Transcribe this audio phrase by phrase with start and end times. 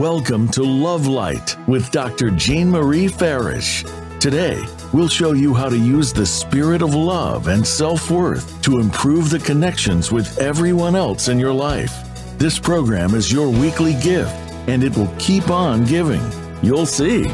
[0.00, 2.30] Welcome to Love Light with Dr.
[2.30, 3.84] Jean Marie Farish.
[4.18, 4.64] Today,
[4.94, 9.28] we'll show you how to use the spirit of love and self worth to improve
[9.28, 11.92] the connections with everyone else in your life.
[12.38, 14.34] This program is your weekly gift,
[14.70, 16.22] and it will keep on giving.
[16.62, 17.24] You'll see.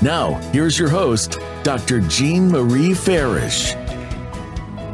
[0.00, 2.00] Now, here's your host, Dr.
[2.00, 3.74] Jean Marie Farish.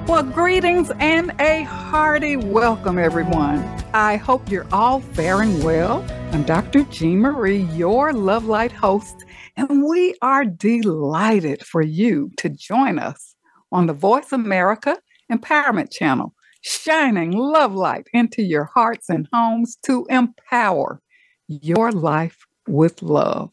[0.09, 3.60] Well, greetings and a hearty welcome, everyone.
[3.95, 6.05] I hope you're all faring well.
[6.33, 6.84] I'm Dr.
[6.84, 9.25] Jean Marie, your Love Light host,
[9.57, 13.34] and we are delighted for you to join us
[13.73, 14.97] on the Voice America
[15.30, 21.02] Empowerment Channel, shining love light into your hearts and homes to empower
[21.48, 23.51] your life with love.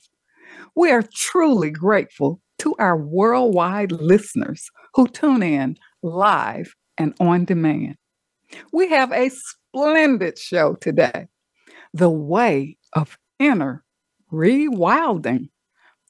[0.76, 7.96] We are truly grateful to our worldwide listeners who tune in live and on demand.
[8.72, 11.28] We have a splendid show today
[11.98, 13.84] The Way of Inner
[14.32, 15.50] Rewilding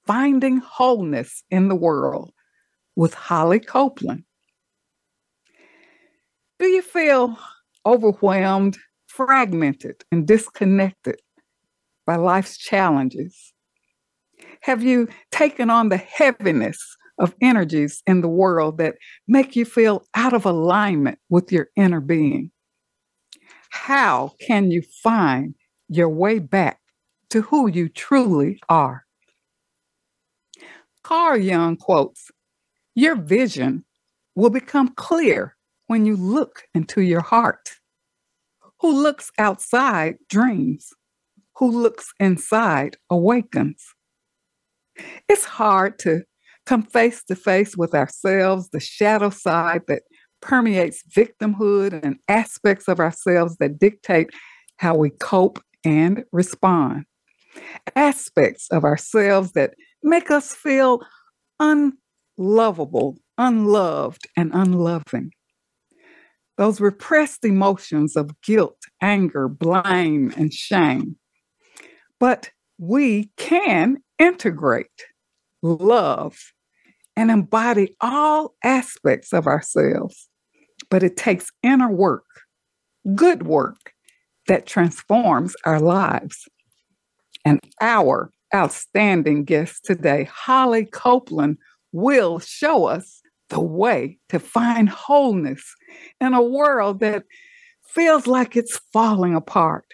[0.05, 2.33] Finding Wholeness in the World
[2.97, 4.25] with Holly Copeland.
[6.59, 7.37] Do you feel
[7.85, 11.21] overwhelmed, fragmented, and disconnected
[12.05, 13.53] by life's challenges?
[14.63, 20.05] Have you taken on the heaviness of energies in the world that make you feel
[20.15, 22.51] out of alignment with your inner being?
[23.69, 25.55] How can you find
[25.89, 26.79] your way back
[27.29, 29.05] to who you truly are?
[31.03, 32.31] Carl Jung quotes
[32.95, 33.85] Your vision
[34.35, 35.55] will become clear
[35.87, 37.71] when you look into your heart.
[38.81, 40.93] Who looks outside dreams,
[41.55, 43.83] who looks inside awakens.
[45.27, 46.23] It's hard to
[46.65, 50.03] come face to face with ourselves, the shadow side that
[50.41, 54.29] permeates victimhood and aspects of ourselves that dictate
[54.77, 57.05] how we cope and respond.
[57.95, 61.01] Aspects of ourselves that make us feel
[61.61, 65.31] unlovable, unloved, and unloving.
[66.57, 71.15] Those repressed emotions of guilt, anger, blame, and shame.
[72.19, 75.05] But we can integrate
[75.61, 76.37] love
[77.15, 80.27] and embody all aspects of ourselves.
[80.89, 82.25] But it takes inner work,
[83.15, 83.93] good work,
[84.47, 86.47] that transforms our lives.
[87.45, 91.57] And our outstanding guest today, Holly Copeland,
[91.91, 95.63] will show us the way to find wholeness
[96.19, 97.23] in a world that
[97.85, 99.85] feels like it's falling apart.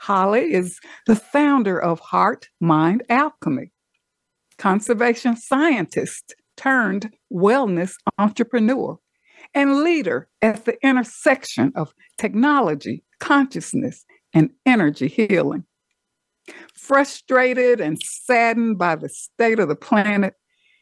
[0.00, 3.70] Holly is the founder of Heart Mind Alchemy,
[4.58, 8.98] conservation scientist turned wellness entrepreneur,
[9.54, 15.64] and leader at the intersection of technology, consciousness, and energy healing.
[16.74, 20.34] Frustrated and saddened by the state of the planet,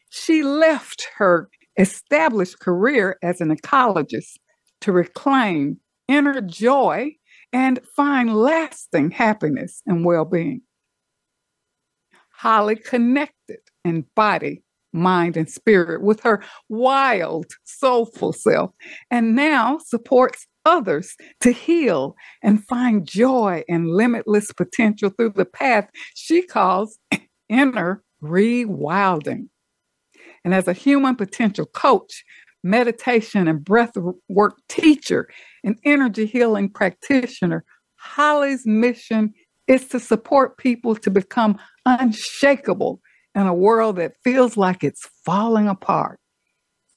[0.09, 4.37] she left her established career as an ecologist
[4.81, 7.11] to reclaim inner joy
[7.53, 10.61] and find lasting happiness and well being.
[12.31, 18.71] Holly connected in body, mind, and spirit with her wild, soulful self,
[19.11, 25.89] and now supports others to heal and find joy and limitless potential through the path
[26.15, 26.97] she calls
[27.49, 29.47] inner rewilding.
[30.43, 32.23] And as a human potential coach,
[32.63, 33.93] meditation and breath
[34.29, 35.27] work teacher,
[35.63, 37.63] and energy healing practitioner,
[37.95, 39.33] Holly's mission
[39.67, 42.99] is to support people to become unshakable
[43.35, 46.19] in a world that feels like it's falling apart,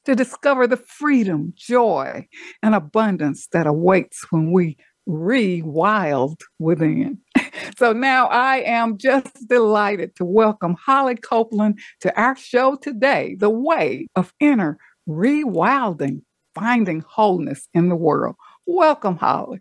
[0.04, 2.26] to discover the freedom, joy,
[2.62, 4.76] and abundance that awaits when we
[5.08, 7.18] rewild within.
[7.78, 13.50] so now I am just delighted to welcome Holly Copeland to our show today, The
[13.50, 14.78] Way of Inner
[15.08, 16.22] Rewilding,
[16.54, 18.36] Finding Wholeness in the World.
[18.66, 19.60] Welcome, Holly.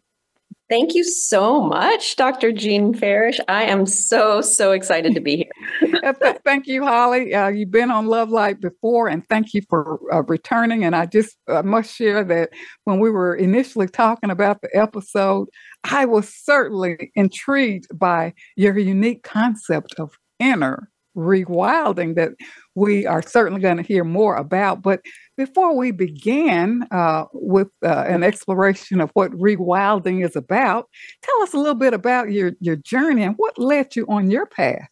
[0.73, 2.51] Thank you so much, Dr.
[2.51, 3.39] Jean Farish.
[3.47, 5.47] I am so, so excited to be
[5.81, 6.15] here.
[6.43, 7.31] thank you, Holly.
[7.31, 10.83] Uh, you've been on Love Light before, and thank you for uh, returning.
[10.83, 12.49] And I just uh, must share that
[12.85, 15.47] when we were initially talking about the episode,
[15.83, 22.31] I was certainly intrigued by your unique concept of inner rewilding that
[22.75, 24.81] we are certainly going to hear more about.
[24.81, 25.01] But
[25.37, 30.89] before we begin uh, with uh, an exploration of what rewilding is about,
[31.21, 34.45] tell us a little bit about your, your journey and what led you on your
[34.45, 34.87] path.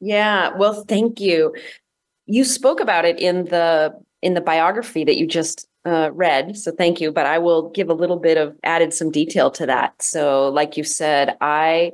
[0.00, 1.54] Yeah, well, thank you.
[2.26, 6.72] You spoke about it in the in the biography that you just uh, read, so
[6.72, 7.12] thank you.
[7.12, 10.02] But I will give a little bit of added some detail to that.
[10.02, 11.92] So, like you said, I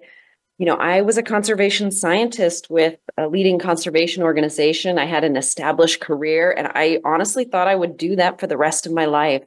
[0.59, 4.99] you know, I was a conservation scientist with a leading conservation organization.
[4.99, 8.57] I had an established career, and I honestly thought I would do that for the
[8.57, 9.43] rest of my life.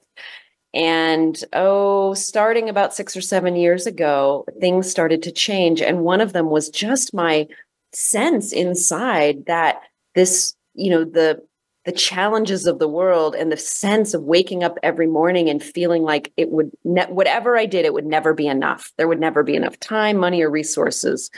[0.73, 5.81] And oh, starting about six or seven years ago, things started to change.
[5.81, 7.47] And one of them was just my
[7.93, 9.79] sense inside that
[10.15, 11.41] this, you know, the
[11.85, 16.03] the challenges of the world and the sense of waking up every morning and feeling
[16.03, 18.91] like it would ne- whatever I did, it would never be enough.
[18.97, 21.29] There would never be enough time, money, or resources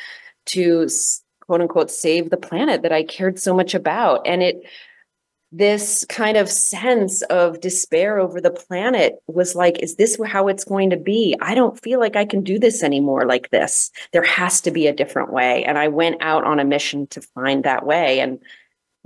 [0.48, 0.88] to
[1.42, 4.26] quote unquote save the planet that I cared so much about.
[4.26, 4.64] And it
[5.52, 10.66] this kind of sense of despair over the planet was like, is this how it's
[10.66, 11.38] going to be?
[11.42, 13.90] I don't feel like I can do this anymore like this.
[14.12, 15.64] There has to be a different way.
[15.64, 18.20] And I went out on a mission to find that way.
[18.20, 18.40] And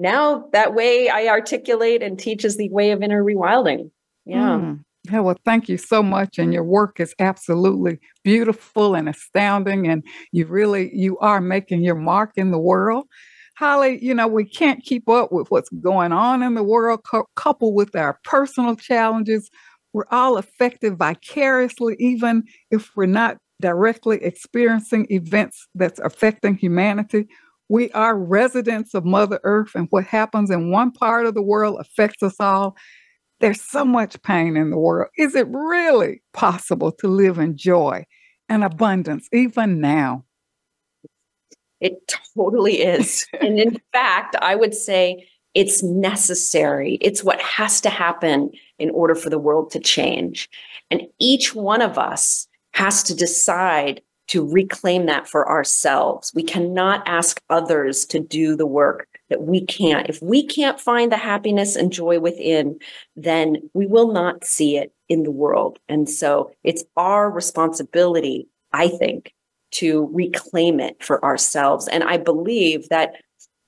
[0.02, 3.92] now that way I articulate and teach is the way of inner rewilding.
[4.26, 4.60] Yeah.
[4.60, 4.84] Mm.
[5.10, 6.38] Yeah, well, thank you so much.
[6.38, 9.88] And your work is absolutely beautiful and astounding.
[9.88, 13.08] And you really, you are making your mark in the world.
[13.58, 17.26] Holly, you know, we can't keep up with what's going on in the world, cu-
[17.36, 19.50] coupled with our personal challenges.
[19.94, 27.28] We're all affected vicariously, even if we're not directly experiencing events that's affecting humanity.
[27.72, 31.78] We are residents of Mother Earth, and what happens in one part of the world
[31.80, 32.76] affects us all.
[33.40, 35.08] There's so much pain in the world.
[35.18, 38.04] Is it really possible to live in joy
[38.50, 40.26] and abundance even now?
[41.80, 43.26] It totally is.
[43.40, 46.96] and in fact, I would say it's necessary.
[47.00, 50.50] It's what has to happen in order for the world to change.
[50.90, 54.02] And each one of us has to decide
[54.32, 56.32] to reclaim that for ourselves.
[56.34, 60.08] We cannot ask others to do the work that we can't.
[60.08, 62.80] If we can't find the happiness and joy within,
[63.18, 65.80] then we will not see it in the world.
[65.90, 69.34] And so it's our responsibility, I think,
[69.72, 71.90] to reclaim it for ourselves.
[71.90, 73.16] And I believe that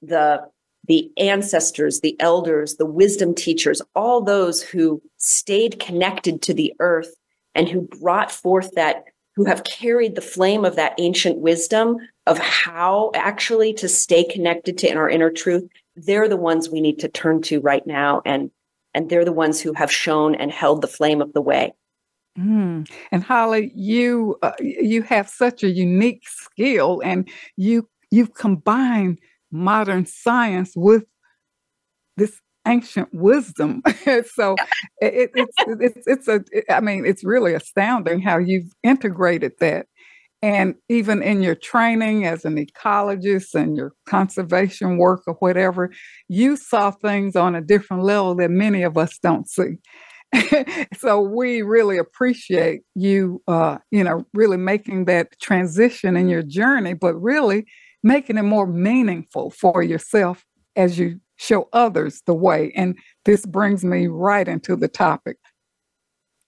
[0.02, 0.48] the
[0.86, 7.16] the ancestors, the elders, the wisdom teachers, all those who stayed connected to the earth
[7.56, 11.98] and who brought forth that, who have carried the flame of that ancient wisdom
[12.28, 17.00] of how actually to stay connected to our inner truth, they're the ones we need
[17.00, 18.22] to turn to right now.
[18.26, 18.52] And,
[18.94, 21.74] and they're the ones who have shown and held the flame of the way.
[22.38, 22.90] Mm.
[23.12, 29.20] And Holly, you uh, you have such a unique skill, and you you've combined
[29.52, 31.06] modern science with
[32.18, 33.82] this ancient wisdom.
[34.34, 34.56] so
[35.02, 35.56] it, it's
[36.08, 36.42] it's it's a
[36.74, 39.88] I mean it's really astounding how you've integrated that.
[40.42, 45.90] And even in your training as an ecologist and your conservation work or whatever,
[46.28, 49.78] you saw things on a different level that many of us don't see.
[50.98, 56.94] so we really appreciate you, uh, you know, really making that transition in your journey,
[56.94, 57.66] but really
[58.04, 60.44] making it more meaningful for yourself
[60.76, 62.72] as you show others the way.
[62.76, 65.38] And this brings me right into the topic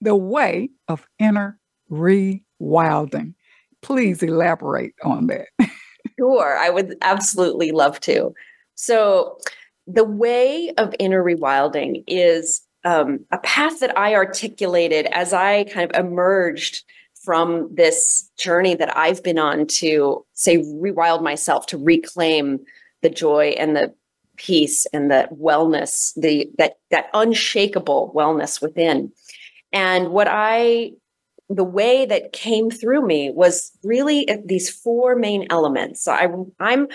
[0.01, 1.59] the way of inner
[1.91, 3.33] rewilding.
[3.81, 5.47] Please elaborate on that.
[6.19, 8.33] sure, I would absolutely love to.
[8.75, 9.37] So,
[9.87, 15.91] the way of inner rewilding is um, a path that I articulated as I kind
[15.91, 16.83] of emerged
[17.23, 22.59] from this journey that I've been on to say rewild myself to reclaim
[23.01, 23.93] the joy and the
[24.37, 29.11] peace and the wellness, the that that unshakable wellness within.
[29.71, 30.91] And what I
[31.49, 36.03] the way that came through me was really these four main elements.
[36.03, 36.27] So I,
[36.59, 36.87] I'm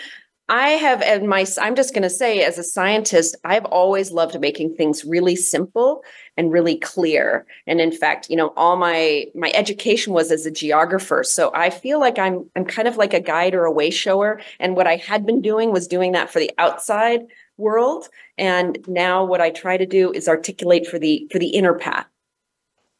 [0.51, 4.39] I have, and my, I'm just going to say, as a scientist, I've always loved
[4.41, 6.03] making things really simple
[6.37, 7.47] and really clear.
[7.69, 11.71] And in fact, you know, all my my education was as a geographer, so I
[11.71, 14.41] feel like I'm I'm kind of like a guide or a way shower.
[14.59, 17.21] And what I had been doing was doing that for the outside
[17.57, 21.75] world, and now what I try to do is articulate for the for the inner
[21.75, 22.07] path,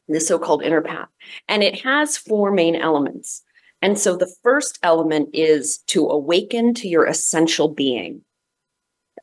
[0.07, 1.09] the so-called inner path,
[1.49, 3.43] and it has four main elements.
[3.81, 8.21] And so the first element is to awaken to your essential being.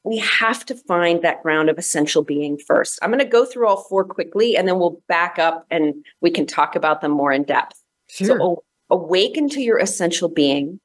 [0.04, 2.98] We have to find that ground of essential being first.
[3.02, 6.30] I'm going to go through all four quickly and then we'll back up and we
[6.30, 7.80] can talk about them more in depth.
[8.08, 8.38] Sure.
[8.38, 10.80] So awaken to your essential being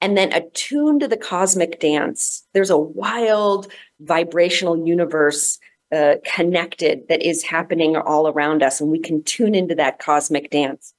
[0.00, 2.46] and then attune to the cosmic dance.
[2.52, 5.58] There's a wild vibrational universe
[5.94, 10.50] uh, connected that is happening all around us, and we can tune into that cosmic
[10.50, 10.92] dance.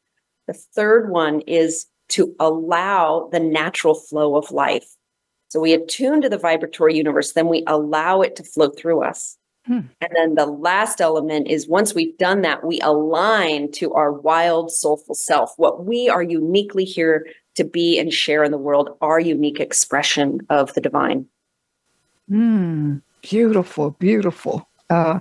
[0.47, 4.95] The third one is to allow the natural flow of life.
[5.49, 9.37] So we attune to the vibratory universe, then we allow it to flow through us.
[9.65, 9.81] Hmm.
[9.99, 14.71] And then the last element is once we've done that, we align to our wild,
[14.71, 19.19] soulful self, what we are uniquely here to be and share in the world our
[19.19, 21.25] unique expression of the divine.
[22.29, 24.67] Mm, beautiful, beautiful.
[24.89, 25.19] Uh,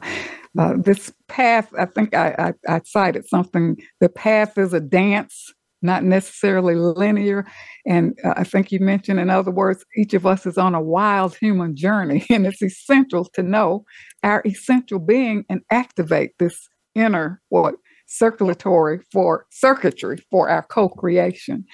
[0.58, 3.80] uh, this path, I think I, I, I cited something.
[4.00, 5.53] The path is a dance,
[5.84, 7.46] not necessarily linear.
[7.86, 10.80] And uh, I think you mentioned, in other words, each of us is on a
[10.80, 13.84] wild human journey, and it's essential to know
[14.22, 17.74] our essential being and activate this inner what
[18.06, 21.64] circulatory for circuitry for our co-creation.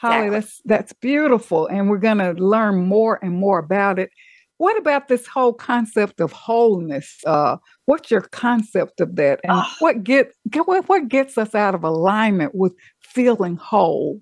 [0.00, 0.30] Holly, exactly.
[0.30, 4.10] that's that's beautiful, and we're going to learn more and more about it.
[4.58, 7.18] What about this whole concept of wholeness?
[7.24, 9.74] Uh, what's your concept of that, and oh.
[9.78, 14.20] what get, get what, what gets us out of alignment with feeling whole?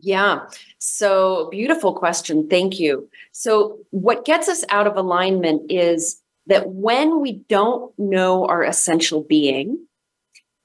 [0.00, 0.40] Yeah.
[0.78, 2.48] So, beautiful question.
[2.48, 3.08] Thank you.
[3.32, 9.22] So, what gets us out of alignment is that when we don't know our essential
[9.22, 9.86] being,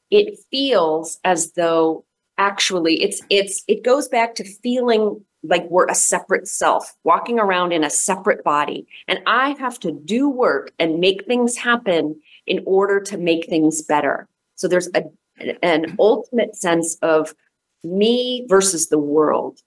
[0.10, 2.06] it feels as though
[2.38, 7.72] actually it's it's it goes back to feeling like we're a separate self walking around
[7.72, 8.88] in a separate body.
[9.08, 13.82] And i have to do work and make things happen in order to make things
[13.82, 14.28] better.
[14.56, 15.04] So there's a
[15.64, 17.34] an ultimate sense of
[17.84, 19.60] me versus the world.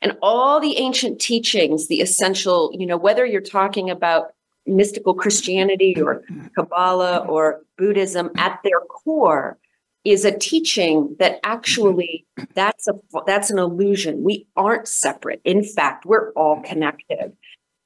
[0.00, 4.32] And all the ancient teachings the essential you know whether you're talking about
[4.66, 6.22] mystical christianity or
[6.54, 9.56] kabbalah or buddhism at their core
[10.04, 12.94] is a teaching that actually that's a
[13.26, 14.22] that's an illusion.
[14.22, 15.40] We aren't separate.
[15.44, 17.36] In fact we're all connected.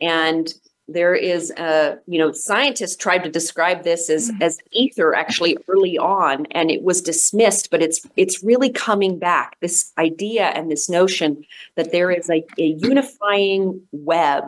[0.00, 0.52] And
[0.88, 4.42] there is a you know scientists tried to describe this as mm-hmm.
[4.42, 9.56] as ether actually early on and it was dismissed but it's it's really coming back
[9.60, 11.44] this idea and this notion
[11.76, 14.44] that there is a, a unifying web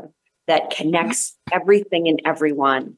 [0.47, 2.97] that connects everything and everyone.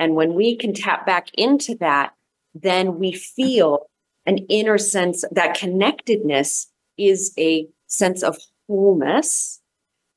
[0.00, 2.14] And when we can tap back into that
[2.54, 3.88] then we feel
[4.28, 8.36] an inner sense that connectedness is a sense of
[8.68, 9.60] wholeness.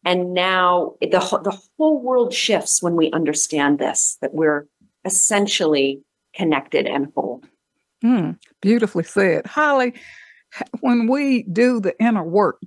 [0.03, 1.07] And now the,
[1.43, 4.67] the whole world shifts when we understand this, that we're
[5.05, 6.03] essentially
[6.35, 7.41] connected and whole.
[8.03, 9.47] Mm, beautifully said.
[9.47, 9.93] Holly,
[10.81, 12.59] when we do the inner work,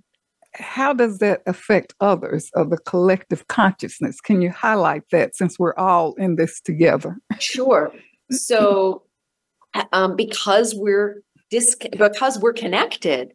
[0.55, 4.19] how does that affect others of the collective consciousness?
[4.21, 7.19] Can you highlight that since we're all in this together?
[7.39, 7.93] Sure.
[8.31, 9.03] So,
[9.93, 11.21] um, because we're
[11.55, 13.33] dis- because we're connected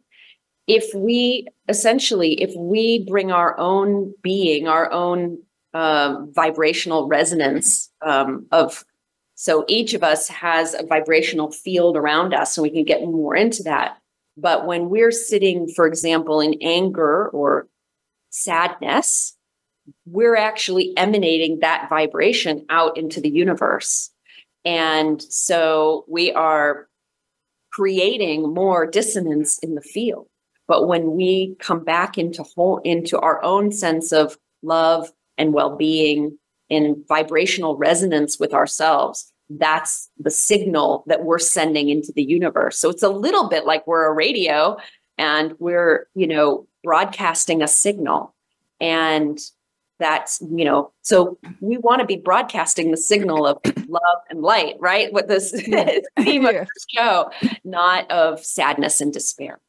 [0.66, 5.38] if we essentially if we bring our own being our own
[5.72, 8.84] uh, vibrational resonance um, of
[9.36, 13.34] so each of us has a vibrational field around us and we can get more
[13.34, 13.96] into that.
[14.36, 17.68] But when we're sitting for example in anger or
[18.28, 19.36] sadness
[20.04, 24.10] we're actually emanating that vibration out into the universe.
[24.64, 26.89] And so we are
[27.72, 30.26] creating more dissonance in the field.
[30.66, 36.38] But when we come back into whole into our own sense of love and well-being
[36.68, 42.78] and vibrational resonance with ourselves, that's the signal that we're sending into the universe.
[42.78, 44.76] So it's a little bit like we're a radio
[45.18, 48.34] and we're, you know, broadcasting a signal.
[48.80, 49.38] And
[50.00, 54.74] that's you know so we want to be broadcasting the signal of love and light
[54.80, 55.12] right?
[55.12, 57.30] What this theme of the show
[57.64, 59.60] not of sadness and despair.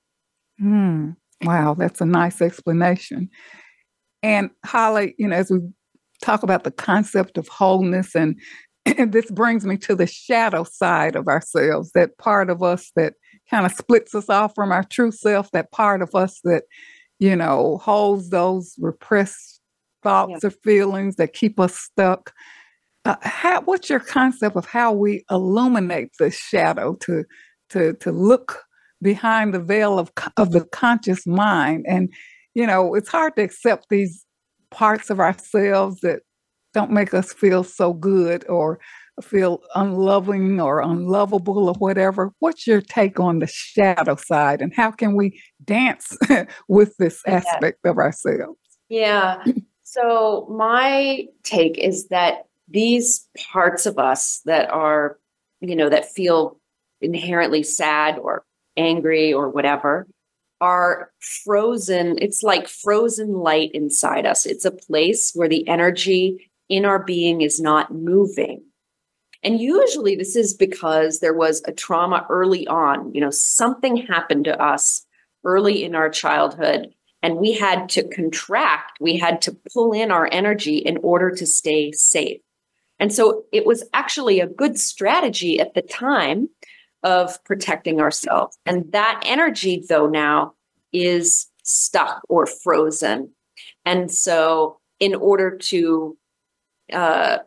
[0.61, 3.29] Mm, wow that's a nice explanation.
[4.23, 5.59] And holly you know as we
[6.23, 8.39] talk about the concept of wholeness and,
[8.85, 13.13] and this brings me to the shadow side of ourselves that part of us that
[13.49, 16.63] kind of splits us off from our true self that part of us that
[17.19, 19.50] you know holds those repressed
[20.03, 20.47] thoughts yeah.
[20.47, 22.33] or feelings that keep us stuck.
[23.05, 27.23] Uh, how, what's your concept of how we illuminate the shadow to
[27.69, 28.61] to to look
[29.01, 31.85] behind the veil of of the conscious mind?
[31.87, 32.11] And
[32.53, 34.25] you know, it's hard to accept these
[34.69, 36.21] parts of ourselves that
[36.73, 38.79] don't make us feel so good or
[39.21, 42.31] feel unloving or unlovable or whatever.
[42.39, 46.17] What's your take on the shadow side and how can we dance
[46.67, 47.91] with this aspect yeah.
[47.91, 48.59] of ourselves?
[48.89, 49.43] Yeah.
[49.91, 55.19] So, my take is that these parts of us that are,
[55.59, 56.57] you know, that feel
[57.01, 58.45] inherently sad or
[58.77, 60.07] angry or whatever
[60.61, 62.17] are frozen.
[62.21, 64.45] It's like frozen light inside us.
[64.45, 68.63] It's a place where the energy in our being is not moving.
[69.43, 73.13] And usually this is because there was a trauma early on.
[73.13, 75.05] You know, something happened to us
[75.43, 80.27] early in our childhood and we had to contract, we had to pull in our
[80.31, 82.41] energy in order to stay safe.
[82.99, 86.49] And so it was actually a good strategy at the time
[87.03, 88.57] of protecting ourselves.
[88.65, 90.53] And that energy, though, now
[90.93, 93.31] is stuck or frozen.
[93.85, 96.17] And so, in order to
[96.93, 97.39] uh,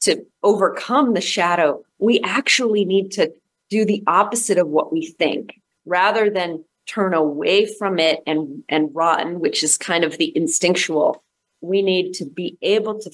[0.00, 3.32] to overcome the shadow, we actually need to
[3.70, 8.90] do the opposite of what we think, rather than turn away from it and and
[8.94, 11.22] run, which is kind of the instinctual.
[11.60, 13.10] We need to be able to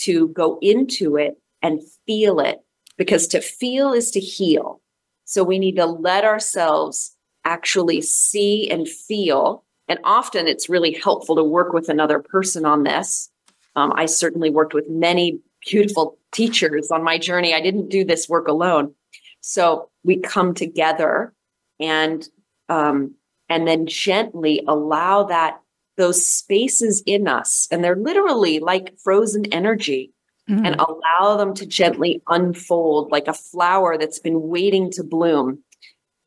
[0.00, 2.60] to go into it and feel it
[2.96, 4.80] because to feel is to heal.
[5.24, 9.64] So we need to let ourselves actually see and feel.
[9.88, 13.30] And often it's really helpful to work with another person on this.
[13.74, 17.54] Um, I certainly worked with many beautiful teachers on my journey.
[17.54, 18.94] I didn't do this work alone.
[19.40, 21.32] So we come together
[21.80, 22.28] and
[22.68, 23.14] um,
[23.48, 25.60] and then gently allow that
[25.96, 30.12] those spaces in us, and they're literally like frozen energy,
[30.48, 30.64] mm-hmm.
[30.64, 35.62] and allow them to gently unfold like a flower that's been waiting to bloom.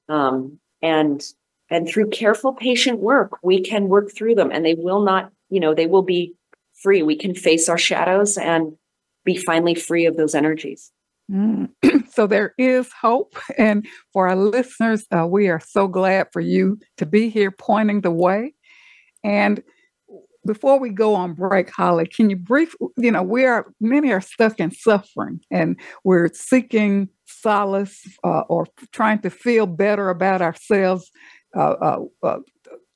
[0.10, 1.24] Um, and
[1.69, 5.60] and through careful patient work we can work through them and they will not you
[5.60, 6.33] know they will be
[6.74, 8.74] free we can face our shadows and
[9.24, 10.91] be finally free of those energies.
[12.11, 16.77] so there is hope and for our listeners uh, we are so glad for you
[16.97, 18.53] to be here pointing the way.
[19.23, 19.63] And
[20.45, 24.21] before we go on break, Holly, can you brief, you know, we are, many are
[24.21, 31.11] stuck in suffering and we're seeking solace uh, or trying to feel better about ourselves
[31.55, 32.39] uh, uh, uh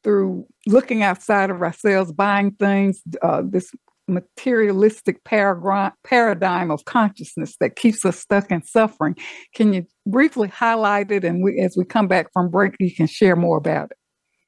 [0.03, 3.71] through looking outside of ourselves, buying things, uh, this
[4.07, 9.15] materialistic paradigm of consciousness that keeps us stuck in suffering.
[9.53, 11.23] Can you briefly highlight it?
[11.23, 13.97] And we, as we come back from break, you can share more about it.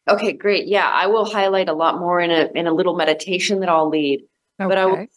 [0.10, 0.68] Okay, great.
[0.68, 3.90] Yeah, I will highlight a lot more in a in a little meditation that I'll
[3.90, 4.22] lead.
[4.62, 4.68] Okay.
[4.70, 5.08] But I will,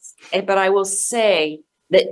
[0.47, 2.07] but I will say that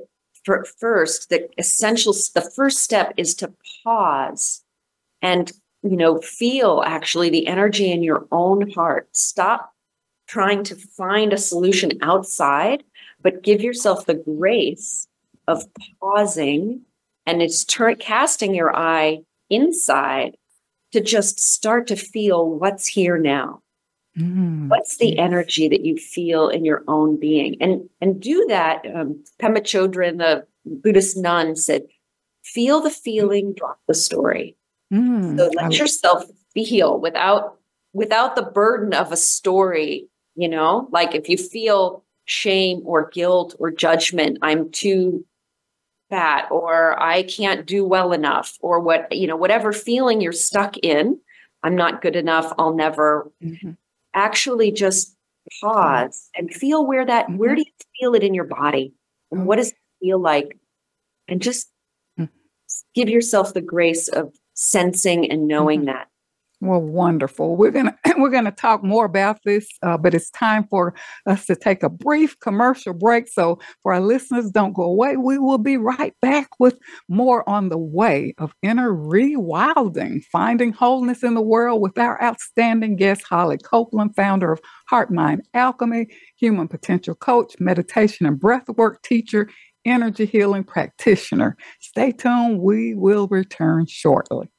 [0.45, 3.53] for first, the essential, the first step is to
[3.85, 4.63] pause
[5.21, 9.09] and, you know, feel actually the energy in your own heart.
[9.15, 9.75] Stop
[10.29, 12.85] trying to find a solution outside,
[13.23, 15.09] but give yourself the grace
[15.49, 15.65] of
[16.01, 16.83] pausing
[17.27, 19.19] and it's turn, casting your eye
[19.51, 20.37] inside
[20.93, 23.61] to just start to feel what's here now.
[24.19, 24.69] Mm.
[24.69, 27.57] What's the energy that you feel in your own being?
[27.61, 28.85] And and do that.
[28.95, 31.83] Um, Pema Chodron, the Buddhist nun, said,
[32.43, 34.57] "Feel the feeling, drop the story."
[34.93, 35.37] Mm.
[35.37, 37.59] So let yourself feel without
[37.93, 40.09] without the burden of a story.
[40.39, 45.27] You know, like if you feel shame or guilt or judgment, I'm too
[46.11, 50.77] fat or I can't do well enough or what you know, whatever feeling you're stuck
[50.79, 51.21] in.
[51.63, 52.53] I'm not good enough.
[52.59, 53.31] I'll never.
[53.43, 53.73] Mm-hmm
[54.19, 55.17] actually just
[55.61, 57.57] pause and feel where that where mm-hmm.
[57.57, 58.93] do you feel it in your body
[59.31, 60.59] and what does it feel like
[61.27, 61.71] and just
[62.19, 62.29] mm.
[62.95, 65.87] give yourself the grace of sensing and knowing mm-hmm.
[65.87, 66.09] that
[66.61, 67.57] well, wonderful.
[67.57, 70.93] We're gonna we're gonna talk more about this, uh, but it's time for
[71.27, 73.29] us to take a brief commercial break.
[73.29, 75.17] So, for our listeners, don't go away.
[75.17, 81.23] We will be right back with more on the way of inner rewilding, finding wholeness
[81.23, 86.67] in the world with our outstanding guest Holly Copeland, founder of Heart Mind Alchemy, human
[86.67, 89.49] potential coach, meditation and breathwork teacher,
[89.85, 91.57] energy healing practitioner.
[91.81, 92.61] Stay tuned.
[92.61, 94.51] We will return shortly.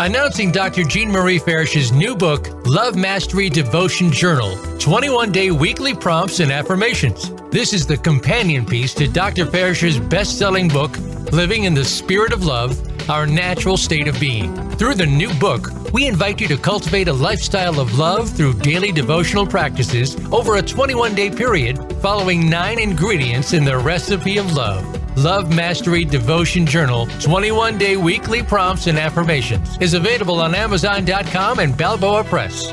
[0.00, 0.82] Announcing Dr.
[0.82, 7.30] Jean Marie Farish's new book, Love Mastery Devotion Journal 21 day weekly prompts and affirmations.
[7.50, 9.46] This is the companion piece to Dr.
[9.46, 10.98] Farish's best selling book,
[11.32, 12.76] Living in the Spirit of Love
[13.08, 14.54] Our Natural State of Being.
[14.72, 18.92] Through the new book, we invite you to cultivate a lifestyle of love through daily
[18.92, 25.01] devotional practices over a 21 day period, following nine ingredients in the recipe of love.
[25.16, 31.76] Love Mastery Devotion Journal 21 day weekly prompts and affirmations is available on Amazon.com and
[31.76, 32.72] Balboa Press.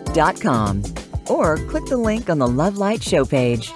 [1.29, 3.71] Or click the link on the Love Light show page.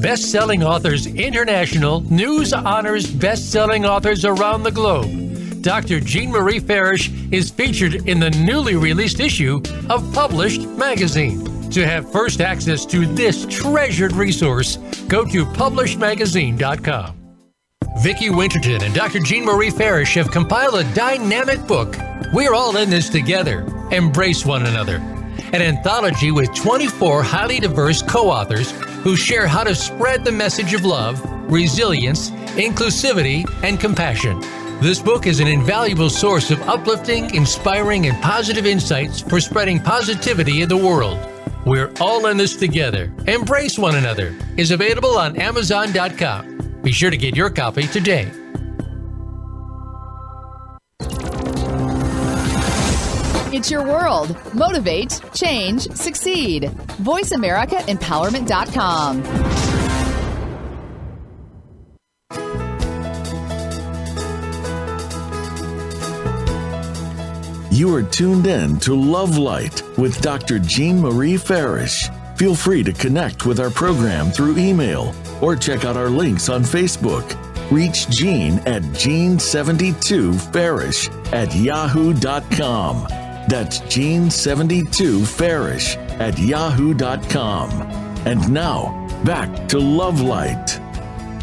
[0.00, 5.62] Best-selling authors international news honors best-selling authors around the globe.
[5.62, 5.98] Dr.
[5.98, 11.70] Jean Marie Farish is featured in the newly released issue of Published Magazine.
[11.70, 14.76] To have first access to this treasured resource,
[15.08, 17.16] go to publishedmagazine.com.
[18.02, 19.20] Vicki Winterton and Dr.
[19.20, 21.96] Jean Marie Farish have compiled a dynamic book.
[22.32, 23.64] We're all in this together.
[23.94, 24.96] Embrace one another.
[25.52, 30.74] An anthology with 24 highly diverse co authors who share how to spread the message
[30.74, 34.40] of love, resilience, inclusivity, and compassion.
[34.80, 40.62] This book is an invaluable source of uplifting, inspiring, and positive insights for spreading positivity
[40.62, 41.18] in the world.
[41.64, 43.12] We're all in this together.
[43.28, 46.80] Embrace one another is available on Amazon.com.
[46.82, 48.28] Be sure to get your copy today.
[53.64, 54.36] It's your world.
[54.52, 56.64] Motivate, change, succeed.
[57.00, 59.24] VoiceAmericaEmpowerment.com.
[67.70, 70.58] You are tuned in to Love Light with Dr.
[70.58, 72.10] Jean Marie Farish.
[72.36, 76.62] Feel free to connect with our program through email or check out our links on
[76.62, 77.34] Facebook.
[77.70, 83.23] Reach Jean at Jean72Farish at yahoo.com.
[83.48, 87.70] That's Jean72Farish at yahoo.com.
[88.26, 90.80] And now, back to Love Light.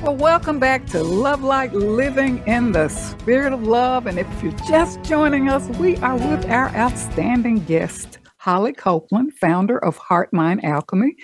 [0.01, 4.07] Well, welcome back to Love Light Living in the Spirit of Love.
[4.07, 9.77] And if you're just joining us, we are with our outstanding guest, Holly Copeland, founder
[9.77, 11.15] of Heart Mind Alchemy,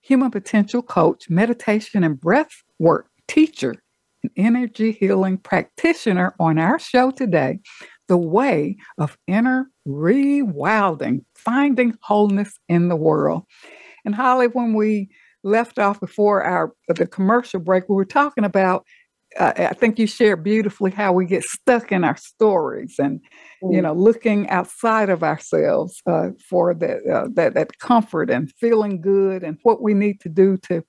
[0.00, 3.76] human potential coach, meditation and breath work teacher,
[4.24, 7.60] and energy healing practitioner on our show today,
[8.08, 13.44] The Way of Inner Rewilding, Finding Wholeness in the World.
[14.04, 15.08] And Holly, when we
[15.42, 18.84] left off before our the commercial break, we were talking about.
[19.38, 23.20] Uh, I think you shared beautifully how we get stuck in our stories and
[23.62, 23.74] mm.
[23.74, 29.02] you know looking outside of ourselves uh, for that, uh, that that comfort and feeling
[29.02, 30.82] good and what we need to do to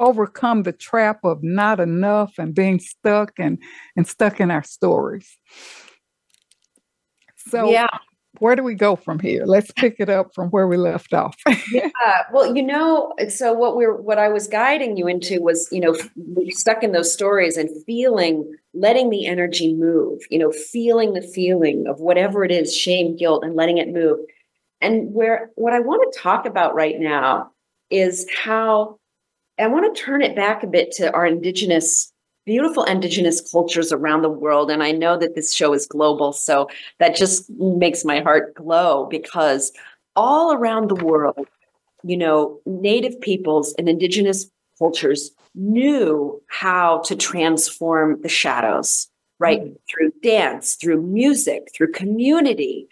[0.00, 3.56] overcome the trap of not enough and being stuck and
[3.96, 5.38] and stuck in our stories.
[7.36, 7.88] So yeah
[8.40, 9.44] where do we go from here?
[9.46, 11.36] Let's pick it up from where we left off.
[11.72, 11.88] yeah.
[12.32, 15.96] Well, you know, so what we're what I was guiding you into was, you know,
[16.50, 21.86] stuck in those stories and feeling, letting the energy move, you know, feeling the feeling
[21.88, 24.18] of whatever it is, shame, guilt, and letting it move.
[24.80, 27.50] And where what I want to talk about right now
[27.90, 28.98] is how
[29.58, 32.12] I want to turn it back a bit to our indigenous
[32.48, 34.70] beautiful indigenous cultures around the world.
[34.70, 36.32] And I know that this show is global.
[36.32, 36.66] So
[36.98, 39.70] that just makes my heart glow because
[40.16, 41.46] all around the world,
[42.04, 49.08] you know, native peoples and indigenous cultures knew how to transform the shadows,
[49.38, 49.60] right?
[49.60, 49.74] Mm-hmm.
[49.90, 52.88] Through dance, through music, through community.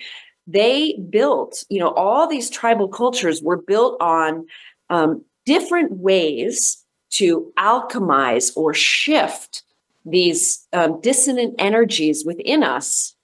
[0.46, 4.46] They built, you know, all these tribal cultures were built on
[4.90, 9.62] um, different ways to alchemize or shift
[10.04, 13.14] these um, dissonant energies within us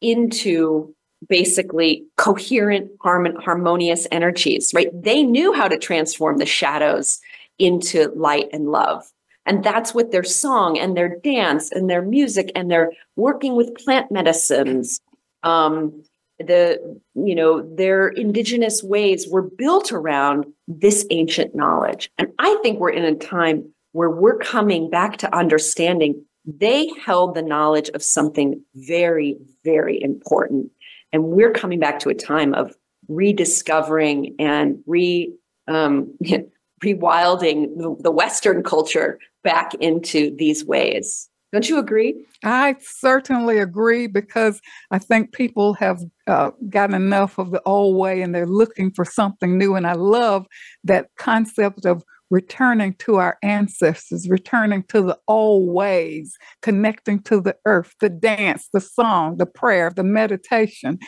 [0.00, 0.94] into
[1.28, 4.88] basically coherent harmon- harmonious energies right?
[4.92, 7.20] They knew how to transform the shadows
[7.58, 9.04] into light and love.
[9.46, 13.74] And that's what their song and their dance and their music and their working with
[13.76, 15.00] plant medicines
[15.42, 16.02] um,
[16.42, 22.10] the you know their indigenous ways were built around this ancient knowledge.
[22.18, 27.34] And i think we're in a time where we're coming back to understanding they held
[27.34, 30.70] the knowledge of something very very important.
[31.12, 32.74] And we're coming back to a time of
[33.08, 35.32] rediscovering and re
[35.68, 36.16] um,
[36.82, 42.24] rewilding the, the western culture back into these ways don't you agree?
[42.42, 44.60] I certainly agree because
[44.90, 49.04] I think people have uh, gotten enough of the old way and they're looking for
[49.04, 49.74] something new.
[49.74, 50.46] And I love
[50.84, 57.54] that concept of returning to our ancestors, returning to the old ways, connecting to the
[57.66, 60.98] earth, the dance, the song, the prayer, the meditation,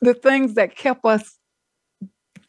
[0.00, 1.36] the things that kept us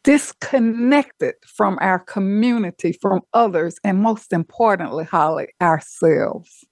[0.04, 6.64] disconnected from our community, from others, and most importantly, Holly, ourselves.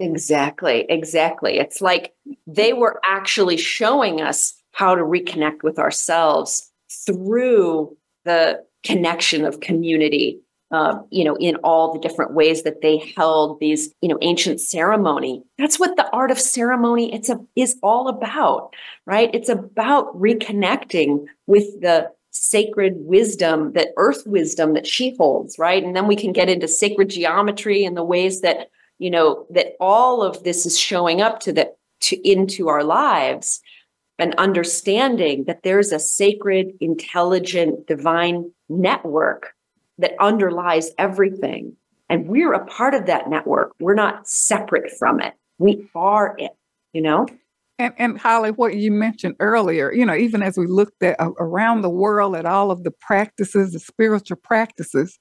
[0.00, 1.58] Exactly, exactly.
[1.58, 2.14] It's like
[2.46, 6.70] they were actually showing us how to reconnect with ourselves
[7.06, 10.40] through the connection of community.
[10.70, 14.60] Uh, you know, in all the different ways that they held these, you know, ancient
[14.60, 15.40] ceremony.
[15.56, 18.74] That's what the art of ceremony it's a is all about,
[19.06, 19.30] right?
[19.32, 25.84] It's about reconnecting with the sacred wisdom, that earth wisdom that she holds, right?
[25.84, 29.74] And then we can get into sacred geometry and the ways that you know that
[29.80, 33.60] all of this is showing up to the to into our lives
[34.18, 39.54] and understanding that there's a sacred intelligent divine network
[39.98, 41.76] that underlies everything
[42.08, 43.72] And we're a part of that network.
[43.80, 45.34] We're not separate from it.
[45.58, 46.52] We are it,
[46.92, 47.26] you know?
[47.78, 51.30] And, and Holly, what you mentioned earlier, you know, even as we looked at uh,
[51.40, 55.18] around the world at all of the practices, the spiritual practices,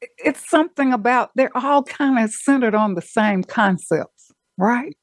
[0.00, 4.96] it's something about they're all kind of centered on the same concepts, right?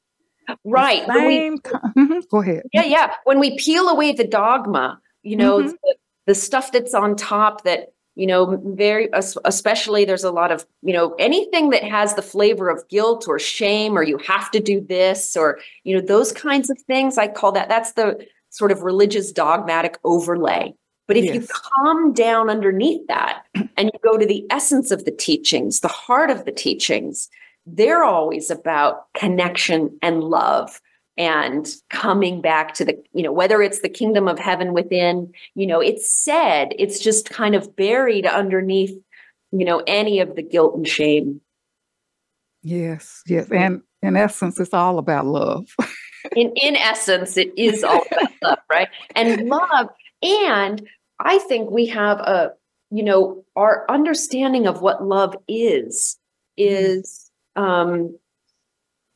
[0.63, 1.05] Right.
[1.07, 1.53] Same.
[1.53, 2.19] We, con- mm-hmm.
[2.31, 2.63] Go ahead.
[2.73, 3.13] Yeah, yeah.
[3.25, 5.67] When we peel away the dogma, you know, mm-hmm.
[5.67, 5.95] the,
[6.27, 9.09] the stuff that's on top that you know very
[9.45, 13.37] especially there's a lot of you know anything that has the flavor of guilt or
[13.37, 17.27] shame or you have to do this or you know those kinds of things i
[17.27, 18.17] call that that's the
[18.49, 20.73] sort of religious dogmatic overlay
[21.07, 21.35] but if yes.
[21.35, 23.43] you calm down underneath that
[23.77, 27.29] and you go to the essence of the teachings the heart of the teachings
[27.65, 30.79] they're always about connection and love
[31.17, 35.65] and coming back to the you know whether it's the kingdom of heaven within you
[35.65, 38.95] know it's said it's just kind of buried underneath
[39.51, 41.41] you know any of the guilt and shame.
[42.61, 45.75] Yes yes and in essence it's all about love.
[46.35, 48.89] In in essence it is all about love right?
[49.15, 49.87] And love
[50.21, 50.85] and
[51.19, 52.51] i think we have a
[52.91, 56.17] you know our understanding of what love is
[56.59, 56.73] mm-hmm.
[56.73, 58.15] is um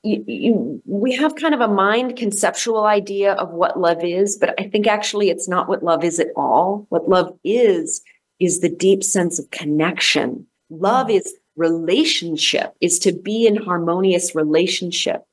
[0.03, 4.59] you, you, we have kind of a mind conceptual idea of what love is, but
[4.59, 6.87] I think actually it's not what love is at all.
[6.89, 8.01] What love is,
[8.39, 10.47] is the deep sense of connection.
[10.71, 11.17] Love mm.
[11.17, 15.23] is relationship, is to be in harmonious relationship.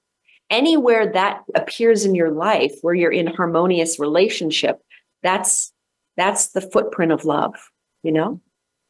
[0.51, 4.83] Anywhere that appears in your life where you're in harmonious relationship,
[5.23, 5.73] that's
[6.19, 7.55] that's the footprint of love,
[8.03, 8.43] you know?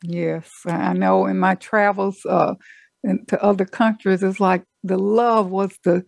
[0.03, 0.51] Yes.
[0.67, 2.55] I know in my travels uh,
[3.05, 6.05] into other countries, it's like the love was the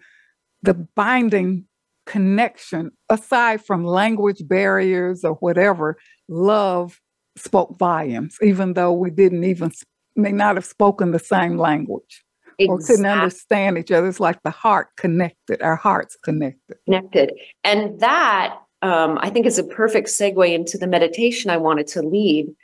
[0.63, 1.65] the binding
[2.07, 5.97] connection aside from language barriers or whatever
[6.29, 6.99] love
[7.37, 9.71] spoke volumes even though we didn't even
[10.17, 12.25] may not have spoken the same language
[12.59, 12.67] exactly.
[12.67, 17.33] or couldn't understand each other it's like the heart connected our hearts connected connected
[17.65, 22.03] and that um, i think is a perfect segue into the meditation i wanted to
[22.03, 22.55] lead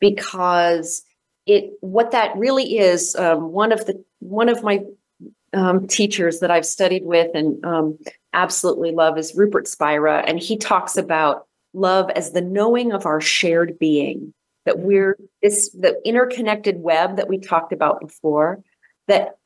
[0.00, 1.02] because
[1.46, 4.80] it what that really is um, one of the one of my
[5.52, 7.98] um, teachers that I've studied with and um,
[8.32, 13.20] absolutely love is Rupert Spira, and he talks about love as the knowing of our
[13.20, 14.32] shared being.
[14.64, 18.62] That we're this the interconnected web that we talked about before.
[19.06, 19.36] That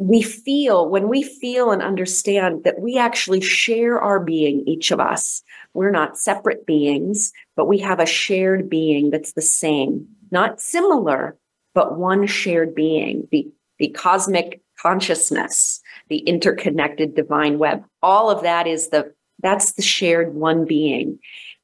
[0.00, 4.98] we feel when we feel and understand that we actually share our being, each of
[4.98, 5.42] us.
[5.74, 11.36] We're not separate beings, but we have a shared being that's the same, not similar,
[11.74, 13.28] but one shared being.
[13.30, 13.46] The
[13.78, 17.84] the cosmic consciousness, the interconnected divine web.
[18.02, 21.18] All of that is the that's the shared one being.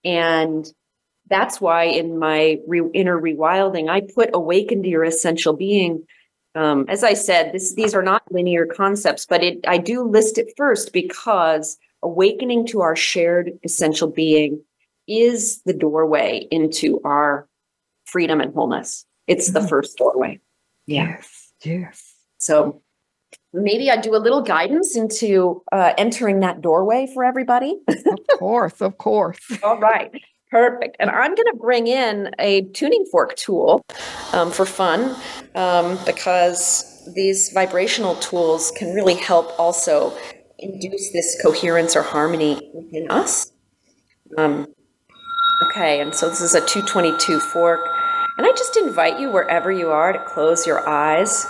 [0.04, 0.70] And
[1.30, 6.04] that's why in my re- inner rewilding, I put awaken to your essential being.
[6.56, 10.38] Um, as I said, this, these are not linear concepts, but it, I do list
[10.38, 14.62] it first because awakening to our shared essential being
[15.06, 17.46] is the doorway into our
[18.06, 19.04] freedom and wholeness.
[19.26, 19.68] It's the mm-hmm.
[19.68, 20.40] first doorway.
[20.86, 22.14] Yes, yes.
[22.38, 22.80] So
[23.52, 27.78] maybe I do a little guidance into uh, entering that doorway for everybody.
[27.88, 29.38] of course, of course.
[29.62, 30.10] All right.
[30.50, 30.96] Perfect.
[31.00, 33.82] And I'm going to bring in a tuning fork tool
[34.32, 35.16] um, for fun
[35.54, 40.16] um, because these vibrational tools can really help also
[40.58, 43.52] induce this coherence or harmony within us.
[44.38, 44.66] Um,
[45.70, 47.80] okay, and so this is a 222 fork.
[48.38, 51.46] And I just invite you, wherever you are, to close your eyes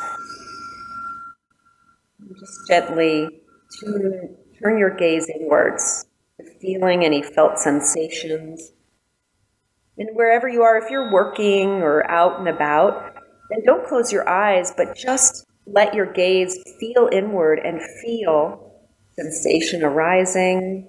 [2.39, 3.29] just gently
[3.81, 6.07] turn, turn your gaze inwards,
[6.61, 8.73] feeling any felt sensations.
[9.99, 13.15] And wherever you are, if you're working or out and about,
[13.51, 18.73] then don't close your eyes, but just let your gaze feel inward and feel
[19.17, 20.89] sensation arising.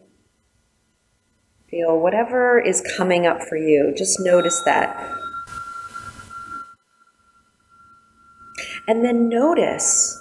[1.69, 3.93] Feel whatever is coming up for you.
[3.95, 5.13] Just notice that.
[8.87, 10.17] And then notice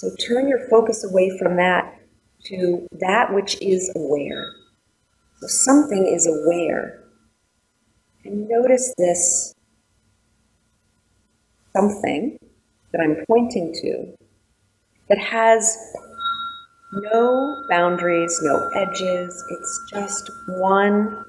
[0.00, 2.00] so turn your focus away from that
[2.46, 4.50] to that which is aware.
[5.40, 7.04] So something is aware.
[8.24, 9.54] And notice this
[11.74, 12.38] something
[12.92, 14.14] that I'm pointing to
[15.08, 15.76] that has
[16.92, 19.44] no boundaries, no edges.
[19.50, 21.24] It's just one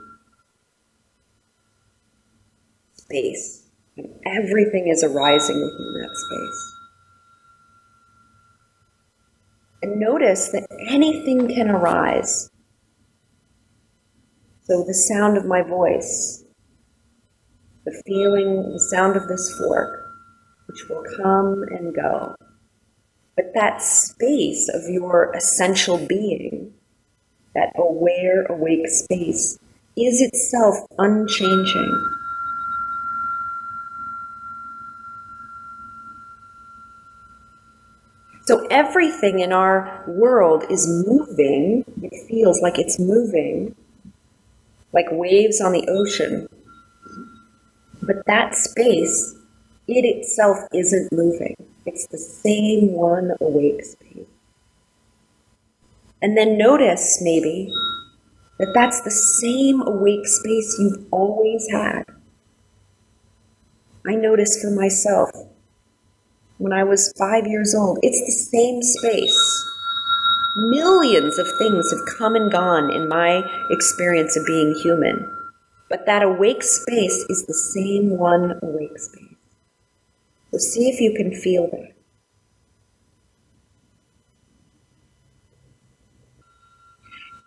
[2.93, 3.67] space.
[3.97, 6.71] And everything is arising within that space.
[9.81, 12.49] and notice that anything can arise.
[14.63, 16.40] So, the sound of my voice,
[17.85, 20.13] the feeling, the sound of this fork,
[20.67, 22.35] which will come and go.
[23.35, 26.73] But that space of your essential being,
[27.55, 29.57] that aware, awake space,
[29.97, 32.07] is itself unchanging.
[38.45, 41.85] So everything in our world is moving.
[42.01, 43.75] It feels like it's moving,
[44.91, 46.47] like waves on the ocean.
[48.01, 49.35] But that space,
[49.87, 51.55] it itself isn't moving.
[51.85, 54.27] It's the same one awake space.
[56.21, 57.71] And then notice maybe
[58.59, 62.03] that that's the same awake space you've always had.
[64.07, 65.31] I noticed for myself
[66.61, 69.65] when I was five years old, it's the same space.
[70.69, 75.40] Millions of things have come and gone in my experience of being human.
[75.91, 79.35] But that awake space is the same one awake space.
[80.49, 81.91] So see if you can feel that.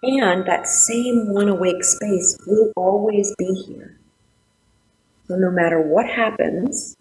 [0.03, 3.99] And that same one awake space will always be here.
[5.27, 6.99] So no matter what happens,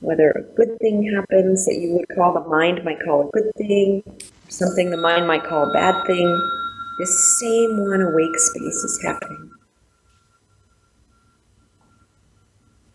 [0.00, 3.52] whether a good thing happens that you would call the mind might call a good
[3.56, 4.02] thing,
[4.48, 6.50] something the mind might call a bad thing,
[6.98, 9.52] this same one awake space is happening.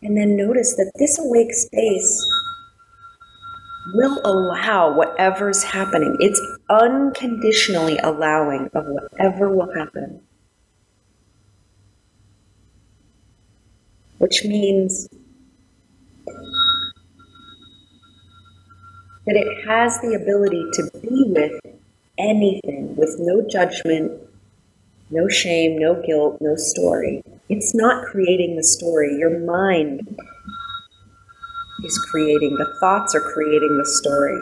[0.04, 2.22] And then notice that this awake space
[3.94, 6.16] will allow whatever's happening.
[6.20, 10.22] It's unconditionally allowing of whatever will happen.
[14.18, 15.08] Which means
[19.26, 21.62] that it has the ability to be with
[22.18, 24.12] anything with no judgment,
[25.10, 27.24] no shame, no guilt, no story.
[27.50, 29.16] It's not creating the story.
[29.18, 30.18] Your mind
[31.84, 34.42] is creating, the thoughts are creating the story.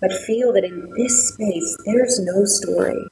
[0.00, 3.06] But feel that in this space, there's no story.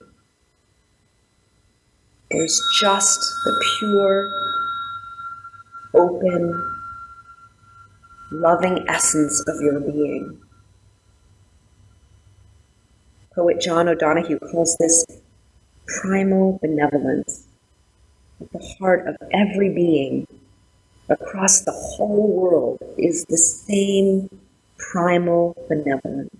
[2.31, 4.31] There's just the pure,
[5.95, 6.73] open,
[8.33, 10.44] loving essence of your being.
[13.35, 15.05] Poet John O'Donohue calls this
[15.89, 17.49] primal benevolence.
[18.41, 20.29] At the heart of every being
[21.09, 24.31] across the whole world is the same
[24.79, 26.31] primal benevolence.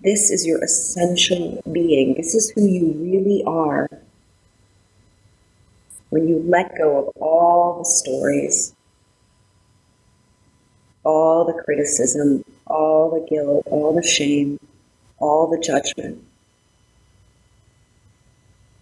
[0.00, 2.14] This is your essential being.
[2.14, 3.88] This is who you really are.
[6.12, 8.74] When you let go of all the stories,
[11.04, 14.60] all the criticism, all the guilt, all the shame,
[15.16, 16.22] all the judgment.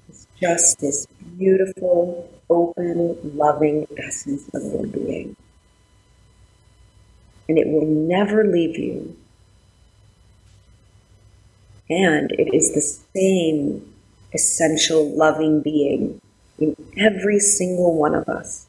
[0.09, 1.07] It's just this
[1.39, 5.37] beautiful, open, loving essence of your being.
[7.49, 9.17] And it will never leave you.
[11.89, 13.95] And it is the same
[14.35, 16.21] essential, loving being
[16.61, 18.67] in every single one of us.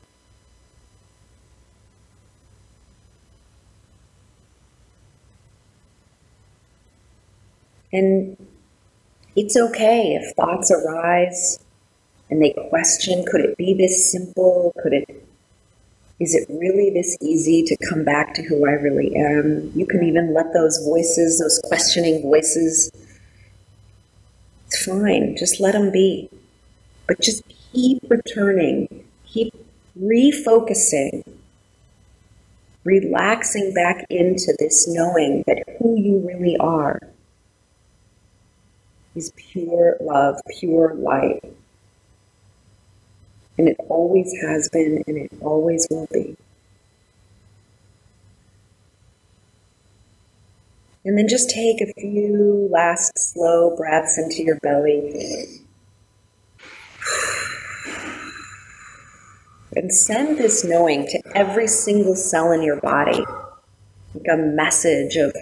[7.94, 8.38] And
[9.36, 11.60] it's okay if thoughts arise
[12.30, 14.74] and they question could it be this simple?
[14.82, 15.28] Could it
[16.20, 19.72] is it really this easy to come back to who I really am?
[19.76, 22.92] You can even let those voices, those questioning voices,
[24.68, 26.30] it's fine, just let them be.
[27.08, 29.54] But just keep returning, keep
[30.00, 31.24] refocusing,
[32.84, 37.00] relaxing back into this knowing that who you really are
[39.16, 41.44] is pure love, pure light.
[43.58, 46.36] And it always has been and it always will be.
[51.04, 55.61] And then just take a few last slow breaths into your belly.
[59.76, 63.24] And send this knowing to every single cell in your body,
[64.14, 65.34] like a message of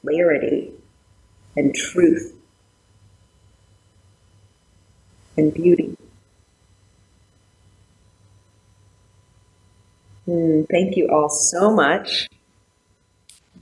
[0.00, 0.70] clarity
[1.56, 2.34] and truth
[5.36, 5.96] and beauty.
[10.28, 12.28] Mm, thank you all so much.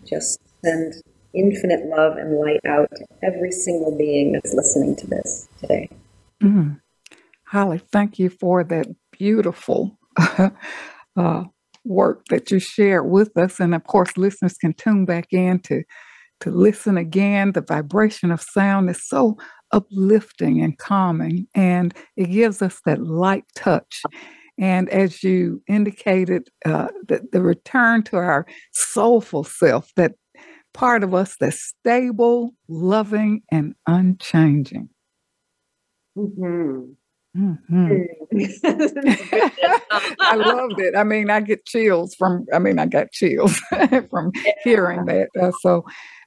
[0.04, 0.94] Just send
[1.32, 5.88] infinite love and light out to every single being that's listening to this today.
[6.42, 6.80] Mm.
[7.44, 8.86] Holly, thank you for that
[9.18, 9.98] beautiful
[11.16, 11.44] uh,
[11.84, 13.60] work that you shared with us.
[13.60, 15.82] And of course, listeners can tune back in to
[16.40, 17.52] to listen again.
[17.52, 19.36] The vibration of sound is so
[19.72, 24.02] uplifting and calming, and it gives us that light touch.
[24.58, 30.12] And as you indicated, uh, the, the return to our soulful self, that
[30.74, 34.88] part of us that's stable, loving, and unchanging.
[36.16, 36.92] Mm-hmm.
[37.38, 38.02] Mm-hmm.
[40.20, 40.96] I loved it.
[40.96, 42.46] I mean, I get chills from.
[42.52, 43.56] I mean, I got chills
[44.10, 44.52] from yeah.
[44.64, 45.28] hearing that.
[45.40, 45.84] Uh, so,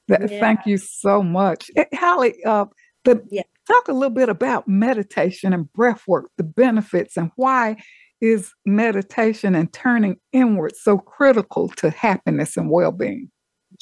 [0.08, 0.40] that, yeah.
[0.40, 2.36] thank you so much, eh, Holly.
[2.46, 2.66] Uh,
[3.04, 3.44] the, yeah.
[3.68, 7.78] Talk a little bit about meditation and breath work, the benefits, and why
[8.20, 13.30] is meditation and turning inward so critical to happiness and well-being?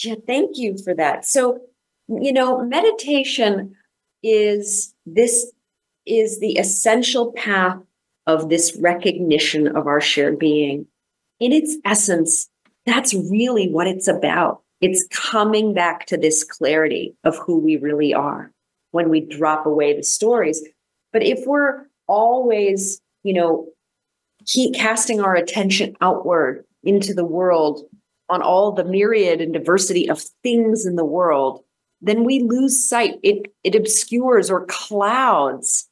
[0.03, 1.25] Yeah, thank you for that.
[1.25, 1.59] So,
[2.07, 3.73] you know, meditation
[4.21, 5.51] is this
[6.09, 7.77] is the essential path
[8.27, 10.85] of this recognition of our shared being.
[11.39, 12.49] In its essence,
[12.85, 14.61] that's really what it's about.
[14.81, 18.51] It's coming back to this clarity of who we really are
[18.91, 20.65] when we drop away the stories.
[21.11, 23.67] But if we're always, you know,
[24.45, 27.81] keep casting our attention outward into the world
[28.29, 31.63] on all the myriad and diversity of things in the world,
[32.01, 33.15] then we lose sight.
[33.23, 35.88] It, it obscures or clouds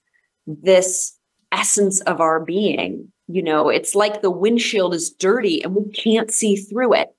[0.47, 1.17] this
[1.51, 3.11] essence of our being.
[3.27, 7.15] You know, it's like the windshield is dirty and we can't see through it.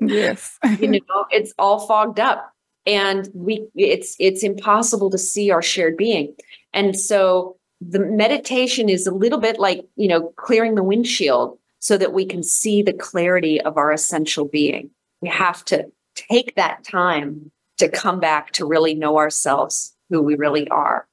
[0.00, 0.58] yes.
[0.80, 2.52] you know, it's all fogged up
[2.86, 6.34] and we it's it's impossible to see our shared being.
[6.72, 11.96] And so the meditation is a little bit like, you know, clearing the windshield so
[11.98, 14.90] that we can see the clarity of our essential being.
[15.20, 20.36] We have to take that time to come back to really know ourselves, who we
[20.36, 21.06] really are.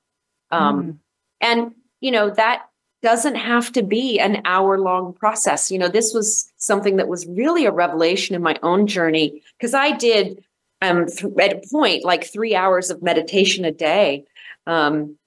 [0.51, 0.97] Um, mm.
[1.42, 2.64] And, you know, that
[3.02, 5.72] doesn't have to be an hour long process.
[5.72, 9.74] You know, this was something that was really a revelation in my own journey because
[9.74, 10.44] I did
[10.82, 14.26] um, th- at a point like three hours of meditation a day.
[14.68, 15.18] Um,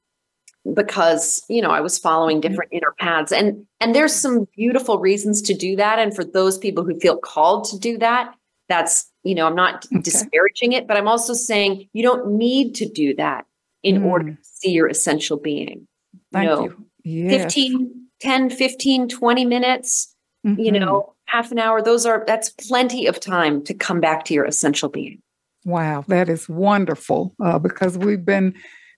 [0.73, 2.49] because you know I was following mm-hmm.
[2.49, 6.57] different inner paths and and there's some beautiful reasons to do that and for those
[6.57, 8.35] people who feel called to do that
[8.71, 10.01] that's you know I'm not okay.
[10.01, 13.45] disparaging it but I'm also saying you don't need to do that
[13.83, 14.07] in mm.
[14.07, 15.87] order to see your essential being
[16.35, 16.85] Thank you, know, you.
[17.05, 17.43] Yes.
[17.55, 20.15] 15 10 15 20 minutes
[20.47, 20.59] mm-hmm.
[20.61, 24.35] you know half an hour those are that's plenty of time to come back to
[24.35, 25.21] your essential being
[25.65, 28.55] wow that is wonderful uh, because we've been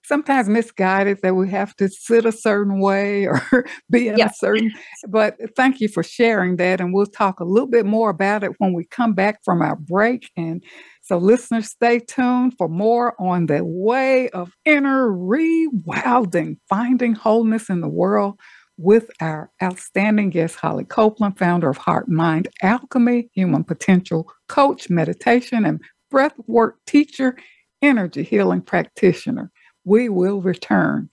[0.07, 4.71] sometimes misguided that we have to sit a certain way or be in a certain
[5.09, 8.51] but thank you for sharing that and we'll talk a little bit more about it
[8.59, 10.63] when we come back from our break and
[11.01, 17.81] so listeners stay tuned for more on the way of inner rewilding finding wholeness in
[17.81, 18.39] the world
[18.77, 25.65] with our outstanding guest holly copeland founder of heart mind alchemy human potential coach meditation
[25.65, 27.35] and breath work teacher
[27.81, 29.51] energy healing practitioner
[29.87, 31.09] we will return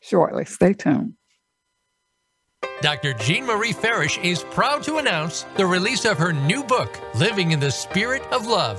[0.00, 0.44] shortly.
[0.44, 1.14] Stay tuned.
[2.82, 3.14] Dr.
[3.14, 7.60] Jean Marie Farish is proud to announce the release of her new book, Living in
[7.60, 8.78] the Spirit of Love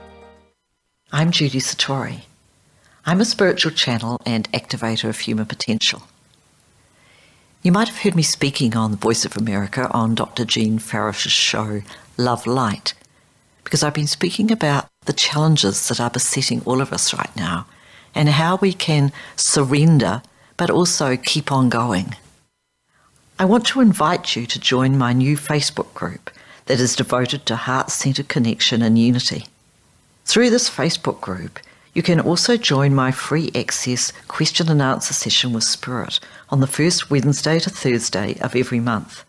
[1.13, 2.21] I'm Judy Satori.
[3.05, 6.03] I'm a spiritual channel and activator of human potential.
[7.61, 10.45] You might have heard me speaking on the Voice of America on Dr.
[10.45, 11.81] Jean Farish's show,
[12.15, 12.93] Love Light,
[13.65, 17.67] because I've been speaking about the challenges that are besetting all of us right now
[18.15, 20.21] and how we can surrender
[20.55, 22.15] but also keep on going.
[23.37, 26.29] I want to invite you to join my new Facebook group
[26.67, 29.47] that is devoted to heart centered connection and unity.
[30.25, 31.59] Through this Facebook group,
[31.93, 36.19] you can also join my free access question and answer session with Spirit
[36.49, 39.25] on the first Wednesday to Thursday of every month.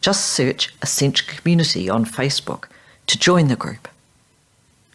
[0.00, 2.64] Just search Ascension Community on Facebook
[3.06, 3.88] to join the group.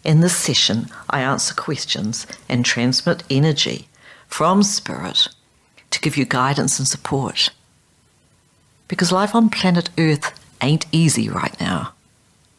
[0.03, 3.87] In this session, I answer questions and transmit energy
[4.27, 5.27] from Spirit
[5.89, 7.49] to give you guidance and support.
[8.87, 11.93] Because life on planet Earth ain't easy right now.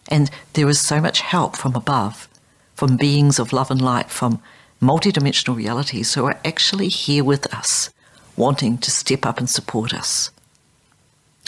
[0.08, 2.28] And there is so much help from above,
[2.76, 4.40] from beings of love and light, from
[4.80, 7.90] multidimensional realities who are actually here with us,
[8.36, 10.30] wanting to step up and support us.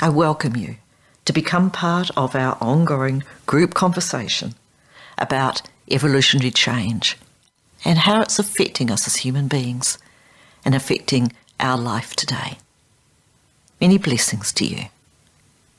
[0.01, 0.77] I welcome you
[1.27, 4.55] to become part of our ongoing group conversation
[5.19, 7.19] about evolutionary change,
[7.85, 9.99] and how it's affecting us as human beings
[10.65, 12.59] and affecting our life today.
[13.81, 14.87] Many blessings to you.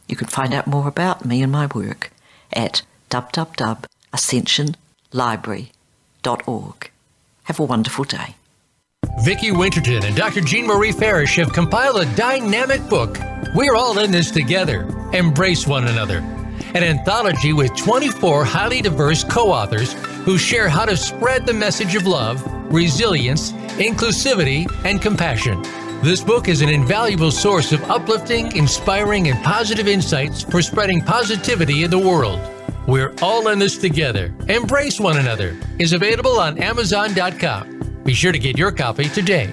[0.08, 2.12] You can find out more about me and my work
[2.54, 2.82] at
[5.12, 6.92] www.ascensionlibrary.org.
[7.44, 8.36] Have a wonderful day.
[9.24, 10.42] Vicki Winterton and Dr.
[10.42, 13.18] Jean Marie Farish have compiled a dynamic book.
[13.56, 14.84] We're all in this together.
[15.14, 16.20] Embrace one another.
[16.76, 19.94] An anthology with 24 highly diverse co authors
[20.24, 25.64] who share how to spread the message of love, resilience, inclusivity, and compassion.
[26.02, 31.84] This book is an invaluable source of uplifting, inspiring, and positive insights for spreading positivity
[31.84, 32.40] in the world.
[32.88, 34.34] We're all in this together.
[34.48, 38.02] Embrace one another is available on Amazon.com.
[38.06, 39.52] Be sure to get your copy today.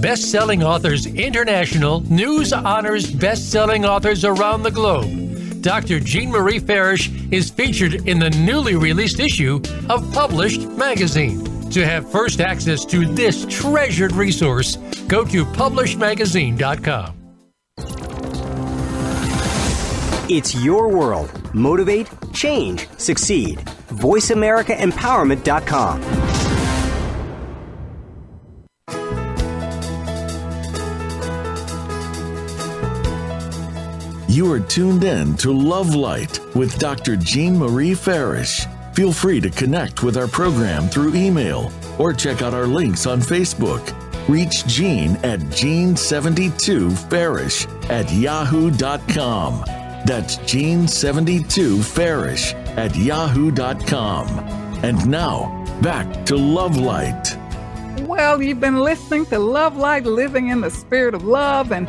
[0.00, 5.62] Best Selling Authors International news honors best selling authors around the globe.
[5.62, 6.00] Dr.
[6.00, 11.55] Jean Marie Farish is featured in the newly released issue of Published Magazine.
[11.70, 14.76] To have first access to this treasured resource,
[15.08, 17.12] go to publishedmagazine.com.
[20.28, 21.30] It's your world.
[21.54, 23.58] Motivate, change, succeed.
[23.90, 26.02] VoiceAmericaEmpowerment.com.
[34.28, 37.16] You are tuned in to Love Light with Dr.
[37.16, 38.66] Jean Marie Farish.
[38.96, 43.20] Feel free to connect with our program through email or check out our links on
[43.20, 43.92] Facebook.
[44.26, 49.62] Reach Gene at Gene72Farish at yahoo.com.
[50.06, 54.28] That's Gene72Farish at yahoo.com.
[54.82, 57.36] And now, back to Love Light.
[58.00, 61.86] Well, you've been listening to Love Light Living in the Spirit of Love, and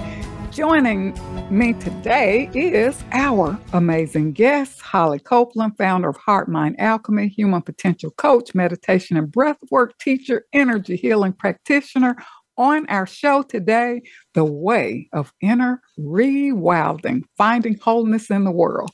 [0.57, 1.13] joining
[1.55, 8.09] me today is our amazing guest, Holly Copeland, founder of Heart Mind Alchemy, human potential
[8.09, 12.15] coach, meditation and breathwork teacher, energy healing practitioner.
[12.57, 14.01] On our show today,
[14.33, 18.89] The Way of Inner Rewilding, Finding Wholeness in the World.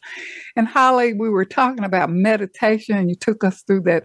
[0.57, 4.03] And Holly, we were talking about meditation, and you took us through that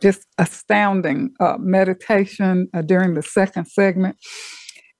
[0.00, 4.16] just astounding uh, meditation uh, during the second segment.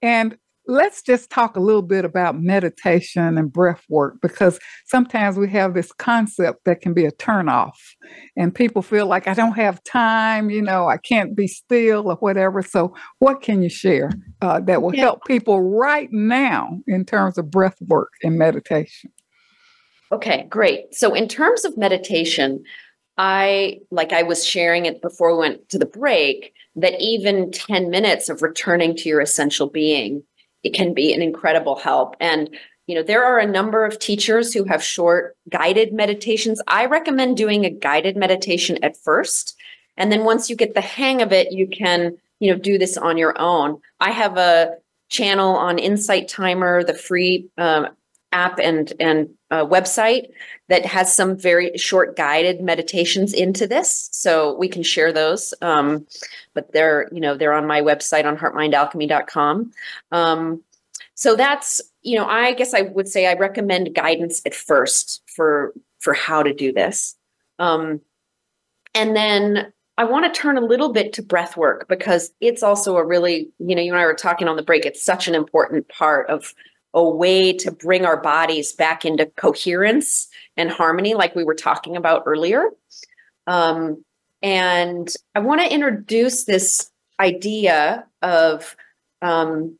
[0.02, 0.36] And
[0.68, 5.72] let's just talk a little bit about meditation and breath work because sometimes we have
[5.72, 7.72] this concept that can be a turnoff
[8.36, 12.16] and people feel like I don't have time, you know, I can't be still or
[12.16, 12.62] whatever.
[12.62, 14.10] So, what can you share
[14.42, 15.02] uh, that will yeah.
[15.02, 19.10] help people right now in terms of breath work and meditation?
[20.12, 20.94] Okay, great.
[20.94, 22.62] So, in terms of meditation,
[23.16, 27.90] I, like I was sharing it before we went to the break, that even 10
[27.90, 30.22] minutes of returning to your essential being
[30.62, 32.16] it can be an incredible help.
[32.20, 32.50] And
[32.86, 36.60] you know, there are a number of teachers who have short guided meditations.
[36.66, 39.54] I recommend doing a guided meditation at first.
[39.98, 42.96] And then once you get the hang of it, you can, you know, do this
[42.96, 43.78] on your own.
[44.00, 44.76] I have a
[45.10, 47.88] channel on Insight Timer, the free um,
[48.32, 50.28] app and and website
[50.68, 56.06] that has some very short guided meditations into this so we can share those um,
[56.54, 59.72] but they're you know they're on my website on heartmindalchemy.com
[60.12, 60.62] um,
[61.14, 65.72] so that's you know i guess i would say i recommend guidance at first for
[65.98, 67.16] for how to do this.
[67.58, 68.00] Um,
[68.94, 72.96] and then I want to turn a little bit to breath work because it's also
[72.96, 75.34] a really, you know, you and I were talking on the break, it's such an
[75.34, 76.54] important part of
[76.94, 81.96] a way to bring our bodies back into coherence and harmony, like we were talking
[81.96, 82.70] about earlier.
[83.46, 84.04] Um,
[84.42, 88.76] and I want to introduce this idea of
[89.22, 89.78] um,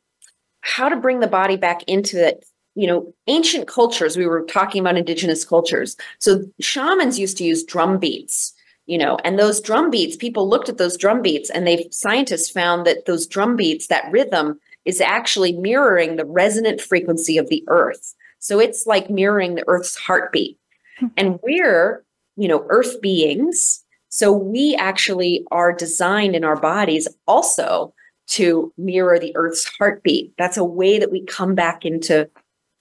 [0.61, 2.45] how to bring the body back into it.
[2.75, 5.97] You know, ancient cultures, we were talking about indigenous cultures.
[6.19, 8.53] So shamans used to use drum beats,
[8.85, 12.49] you know, and those drum beats, people looked at those drum beats and they scientists
[12.49, 17.63] found that those drum beats, that rhythm is actually mirroring the resonant frequency of the
[17.67, 18.15] earth.
[18.39, 20.57] So it's like mirroring the earth's heartbeat.
[20.97, 21.07] Hmm.
[21.15, 22.03] And we're,
[22.35, 23.85] you know, earth beings.
[24.09, 27.93] So we actually are designed in our bodies also
[28.29, 30.33] to mirror the earth's heartbeat.
[30.37, 32.27] That's a way that we come back into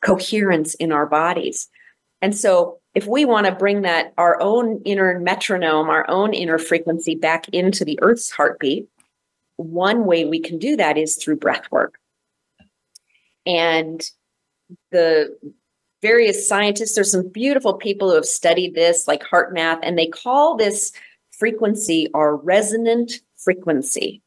[0.03, 1.69] coherence in our bodies.
[2.23, 6.59] And so if we want to bring that our own inner metronome, our own inner
[6.59, 8.89] frequency back into the earth's heartbeat,
[9.59, 11.99] one way we can do that is through breath work.
[13.45, 14.03] And
[14.91, 15.37] the
[16.01, 20.57] various scientists, there's some beautiful people who have studied this, like HeartMath, and they call
[20.57, 20.93] this
[21.33, 24.23] frequency our resonant frequency.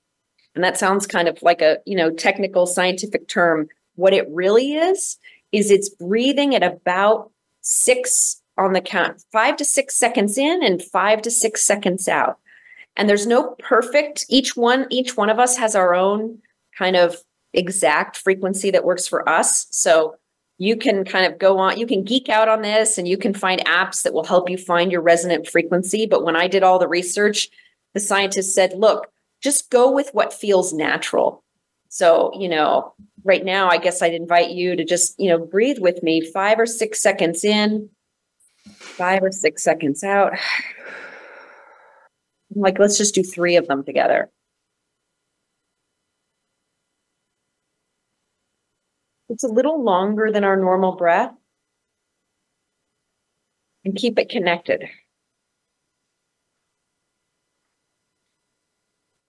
[0.54, 3.68] And that sounds kind of like a, you know, technical scientific term.
[3.96, 5.18] What it really is,
[5.52, 10.82] is it's breathing at about six on the count five to six seconds in and
[10.82, 12.38] five to six seconds out.
[12.98, 16.40] And there's no perfect, each one, each one of us has our own
[16.78, 17.18] kind of
[17.54, 19.68] exact frequency that works for us.
[19.72, 20.16] So
[20.58, 23.34] you can kind of go on, you can geek out on this and you can
[23.34, 26.06] find apps that will help you find your resonant frequency.
[26.06, 27.50] But when I did all the research,
[27.94, 29.08] the scientists said, look,
[29.42, 31.44] just go with what feels natural.
[31.90, 35.80] So, you know, right now, I guess I'd invite you to just, you know, breathe
[35.80, 37.90] with me five or six seconds in,
[38.68, 40.34] five or six seconds out.
[42.54, 44.30] Like, let's just do three of them together.
[49.30, 51.34] It's a little longer than our normal breath.
[53.86, 54.84] And keep it connected.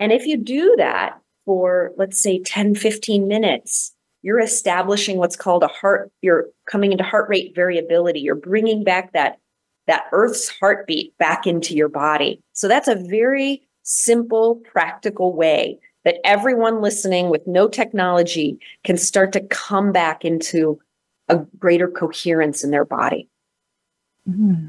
[0.01, 5.63] And if you do that for, let's say, 10, 15 minutes, you're establishing what's called
[5.63, 8.21] a heart, you're coming into heart rate variability.
[8.21, 9.39] You're bringing back that,
[9.87, 12.41] that earth's heartbeat back into your body.
[12.53, 19.33] So that's a very simple, practical way that everyone listening with no technology can start
[19.33, 20.79] to come back into
[21.29, 23.29] a greater coherence in their body.
[24.29, 24.69] Mm-hmm.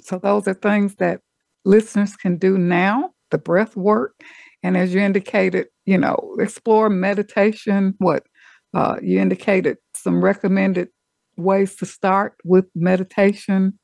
[0.00, 1.20] So, those are things that
[1.64, 4.14] listeners can do now the breath work.
[4.62, 7.94] And as you indicated, you know, explore meditation.
[7.98, 8.24] What
[8.72, 10.88] uh, you indicated, some recommended
[11.36, 13.78] ways to start with meditation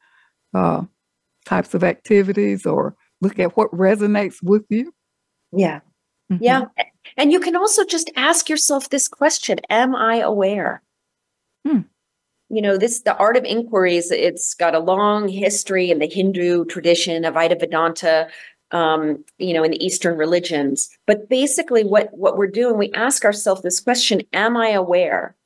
[0.55, 0.83] uh,
[1.45, 4.93] types of activities or look at what resonates with you.
[5.53, 5.81] Yeah.
[6.31, 6.45] Mm-hmm.
[6.45, 6.65] Yeah.
[7.17, 10.83] And you can also just ask yourself this question Am I aware?
[11.67, 11.81] Hmm.
[12.49, 16.65] You know, this, the art of inquiries, it's got a long history in the Hindu
[16.65, 18.29] tradition of Vedanta,
[18.73, 20.89] um, you know, in the Eastern religions.
[21.07, 25.37] But basically, what, what we're doing, we ask ourselves this question Am I aware?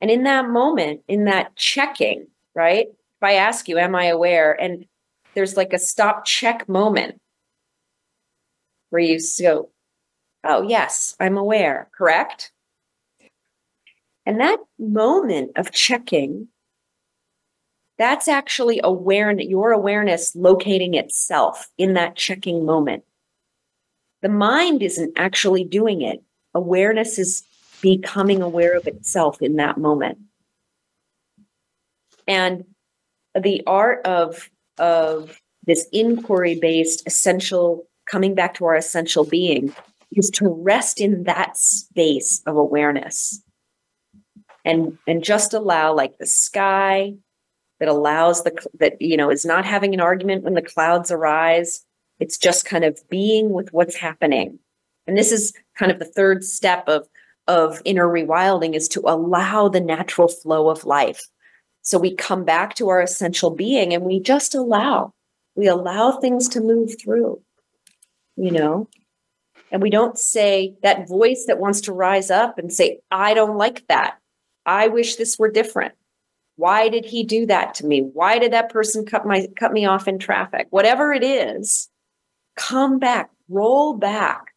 [0.00, 2.88] And in that moment, in that checking, right?
[3.26, 4.52] I ask you, Am I aware?
[4.52, 4.86] And
[5.34, 7.20] there's like a stop check moment
[8.90, 9.70] where you go,
[10.44, 12.52] Oh, yes, I'm aware, correct?
[14.24, 16.48] And that moment of checking,
[17.98, 23.04] that's actually awareness, your awareness locating itself in that checking moment.
[24.22, 26.22] The mind isn't actually doing it.
[26.54, 27.44] Awareness is
[27.80, 30.18] becoming aware of itself in that moment.
[32.26, 32.64] And
[33.40, 39.74] the art of, of this inquiry based essential, coming back to our essential being
[40.12, 43.42] is to rest in that space of awareness.
[44.64, 47.14] And and just allow like the sky
[47.78, 51.84] that allows the that you know is not having an argument when the clouds arise.
[52.18, 54.58] It's just kind of being with what's happening.
[55.06, 57.06] And this is kind of the third step of
[57.46, 61.28] of inner rewilding is to allow the natural flow of life
[61.86, 65.12] so we come back to our essential being and we just allow
[65.54, 67.40] we allow things to move through
[68.36, 68.88] you know
[69.70, 73.58] and we don't say that voice that wants to rise up and say, I don't
[73.58, 74.18] like that.
[74.64, 75.94] I wish this were different.
[76.56, 78.00] Why did he do that to me?
[78.00, 80.68] Why did that person cut my cut me off in traffic?
[80.70, 81.90] Whatever it is,
[82.56, 84.54] come back, roll back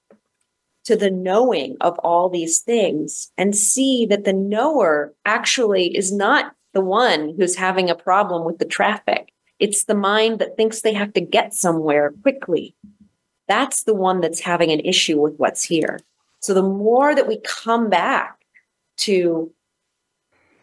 [0.86, 6.54] to the knowing of all these things and see that the knower actually is not
[6.80, 9.34] the one who's having a problem with the traffic.
[9.60, 12.76] It's the mind that thinks they have to get somewhere quickly
[13.50, 16.00] that's the one that's having an issue with what's here.
[16.40, 18.40] So the more that we come back
[18.98, 19.52] to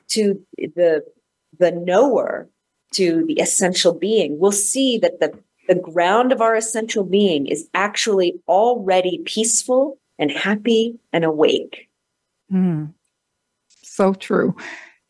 [0.08, 1.04] to the
[1.58, 2.48] the knower,
[2.92, 5.36] to the essential being, we'll see that the
[5.66, 11.88] the ground of our essential being is actually already peaceful and happy and awake.
[12.52, 12.94] Mm.
[13.82, 14.54] So true.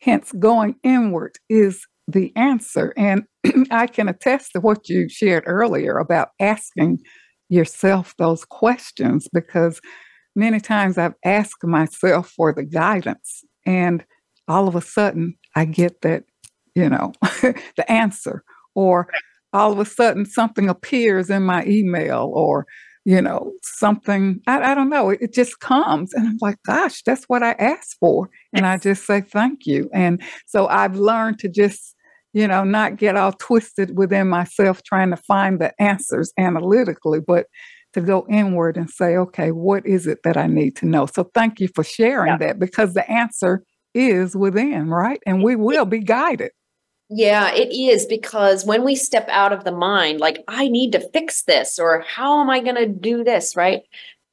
[0.07, 2.93] Hence, going inward is the answer.
[2.95, 3.25] And
[3.71, 6.99] I can attest to what you shared earlier about asking
[7.49, 9.81] yourself those questions because
[10.33, 14.05] many times I've asked myself for the guidance and
[14.47, 16.23] all of a sudden I get that,
[16.73, 18.43] you know, the answer
[18.75, 19.09] or
[19.51, 22.65] all of a sudden something appears in my email or
[23.07, 27.01] you know something I, I don't know it, it just comes and i'm like gosh
[27.03, 31.39] that's what i asked for and i just say thank you and so i've learned
[31.39, 31.95] to just
[32.37, 37.47] you know, not get all twisted within myself trying to find the answers analytically, but
[37.93, 41.07] to go inward and say, okay, what is it that I need to know?
[41.07, 42.37] So thank you for sharing yeah.
[42.37, 43.63] that because the answer
[43.95, 45.19] is within, right?
[45.25, 46.51] And we will be guided.
[47.09, 51.09] Yeah, it is because when we step out of the mind, like, I need to
[51.09, 53.81] fix this, or how am I going to do this, right?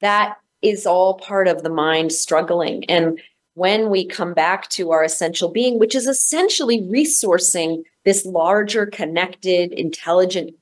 [0.02, 2.84] That is all part of the mind struggling.
[2.90, 3.18] And
[3.54, 9.72] when we come back to our essential being, which is essentially resourcing this larger, connected,
[9.72, 10.54] intelligent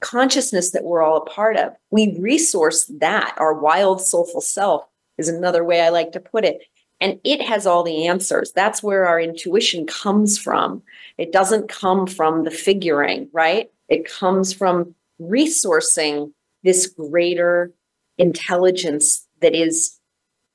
[0.00, 1.72] consciousness that we're all a part of.
[1.90, 3.34] We resource that.
[3.38, 4.86] Our wild, soulful self
[5.18, 6.62] is another way I like to put it.
[7.00, 8.52] And it has all the answers.
[8.52, 10.82] That's where our intuition comes from.
[11.18, 13.70] It doesn't come from the figuring, right?
[13.88, 17.72] It comes from resourcing this greater
[18.18, 19.98] intelligence that is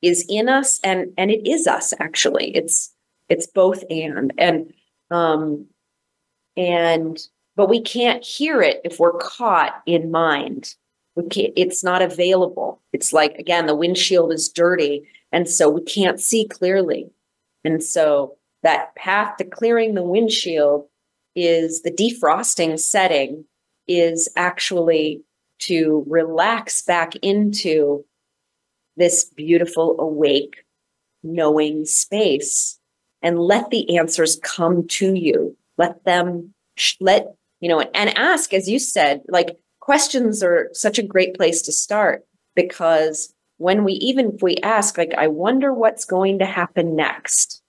[0.01, 2.93] is in us and and it is us actually it's
[3.27, 4.73] it's both and and
[5.11, 5.65] um
[6.55, 7.19] and
[7.59, 10.75] but we can't hear it if we're caught in mind.
[11.15, 12.81] we can't, it's not available.
[12.93, 15.05] It's like, again, the windshield is dirty.
[15.33, 17.11] And so we can't see clearly.
[17.65, 20.85] And so that path to clearing the windshield
[21.35, 23.43] is the defrosting setting
[23.89, 25.21] is actually
[25.59, 28.05] to relax back into
[28.99, 30.63] this beautiful, awake,
[31.23, 32.79] knowing space
[33.21, 35.57] and let the answers come to you.
[35.77, 36.53] Let them,
[36.99, 41.61] let you know, and ask, as you said, like questions are such a great place
[41.63, 42.25] to start
[42.55, 47.61] because when we even if we ask, like, I wonder what's going to happen next,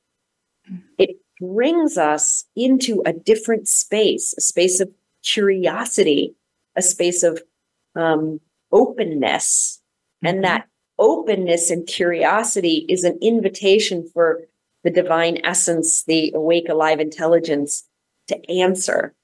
[0.99, 4.91] it brings us into a different space, a space of
[5.25, 6.35] curiosity,
[6.77, 7.43] a space of
[7.97, 9.81] um, openness.
[10.23, 10.43] And mm-hmm.
[10.43, 10.69] that
[11.01, 14.43] openness and curiosity is an invitation for
[14.85, 17.85] the divine essence, the awake, alive intelligence
[18.29, 19.15] to answer.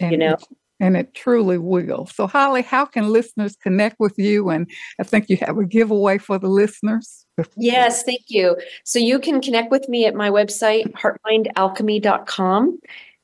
[0.00, 0.34] And you know?
[0.34, 0.44] it,
[0.78, 2.06] and it truly will.
[2.06, 4.50] So holly how can listeners connect with you?
[4.50, 7.24] And i think you have a giveaway for the listeners.
[7.56, 8.56] Yes thank you.
[8.84, 12.78] So you can connect with me at my website heartmindalchemy.com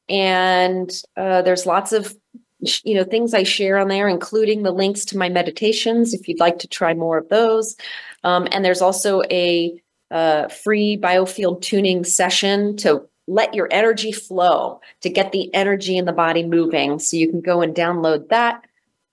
[0.09, 2.14] and uh, there's lots of
[2.84, 6.40] you know things i share on there including the links to my meditations if you'd
[6.40, 7.76] like to try more of those
[8.24, 9.80] um, and there's also a
[10.12, 16.04] uh, free biofield tuning session to let your energy flow to get the energy in
[16.04, 16.98] the body moving.
[16.98, 18.64] So you can go and download that.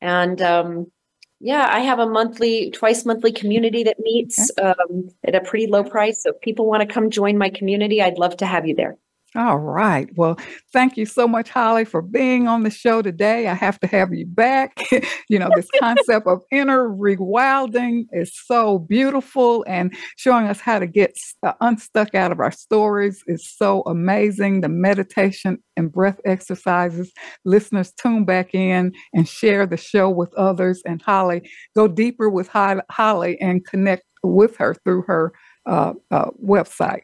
[0.02, 0.92] And um,
[1.40, 5.84] yeah, I have a monthly, twice monthly community that meets um, at a pretty low
[5.84, 6.24] price.
[6.24, 8.98] So if people want to come join my community, I'd love to have you there.
[9.36, 10.10] All right.
[10.16, 10.40] Well,
[10.74, 13.48] thank you so much, Holly, for being on the show today.
[13.48, 14.82] I have to have you back.
[15.30, 20.88] you know, this concept of inner rewilding is so beautiful, and showing us how to
[20.88, 24.62] get uh, unstuck out of our stories is so amazing.
[24.62, 27.12] The meditation and breath exercises,
[27.46, 30.82] listeners tune back in and share the show with others.
[30.88, 35.34] And Holly, go deeper with Holly and connect with her through her
[35.66, 37.04] uh, uh, website.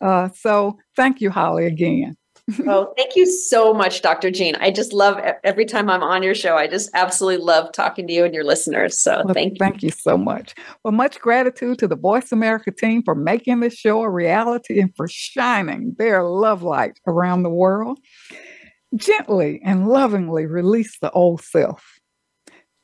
[0.00, 2.16] Uh, so thank you, Holly, again.
[2.66, 4.30] oh, thank you so much, Dr.
[4.30, 4.54] Jean.
[4.56, 6.56] I just love every time I'm on your show.
[6.56, 8.98] I just absolutely love talking to you and your listeners.
[8.98, 9.58] So well, thank you.
[9.58, 10.54] Thank you so much.
[10.84, 14.94] Well, much gratitude to the Voice America team for making this show a reality and
[14.96, 17.98] for shining their love light around the world.
[18.94, 21.96] Gently and lovingly release the old self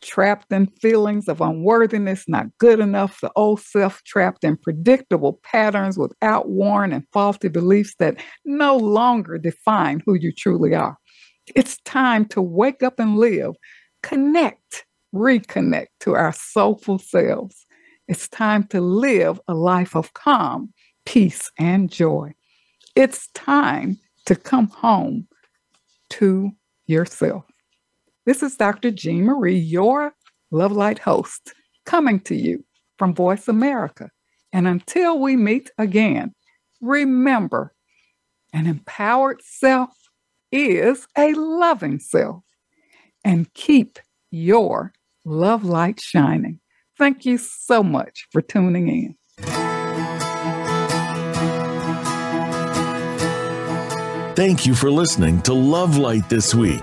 [0.03, 5.97] trapped in feelings of unworthiness, not good enough, the old self trapped in predictable patterns
[5.97, 10.99] with outworn and faulty beliefs that no longer define who you truly are.
[11.55, 13.53] It's time to wake up and live,
[14.03, 14.85] connect,
[15.15, 17.67] reconnect to our soulful selves.
[18.09, 20.73] It's time to live a life of calm,
[21.07, 22.35] peace, and joy.
[22.95, 25.27] It's time to come home
[26.11, 26.51] to
[26.87, 27.45] yourself.
[28.25, 28.93] This is Dr.
[28.93, 30.15] Jean Marie, your
[30.53, 31.55] Love Light host,
[31.85, 32.65] coming to you
[32.97, 34.11] from Voice America.
[34.53, 36.33] And until we meet again,
[36.81, 37.75] remember
[38.53, 39.91] an empowered self
[40.53, 42.45] is a loving self.
[43.25, 43.99] And keep
[44.31, 44.93] your
[45.25, 46.61] love light shining.
[46.97, 49.17] Thank you so much for tuning in.
[54.37, 56.83] Thank you for listening to Love Light this week.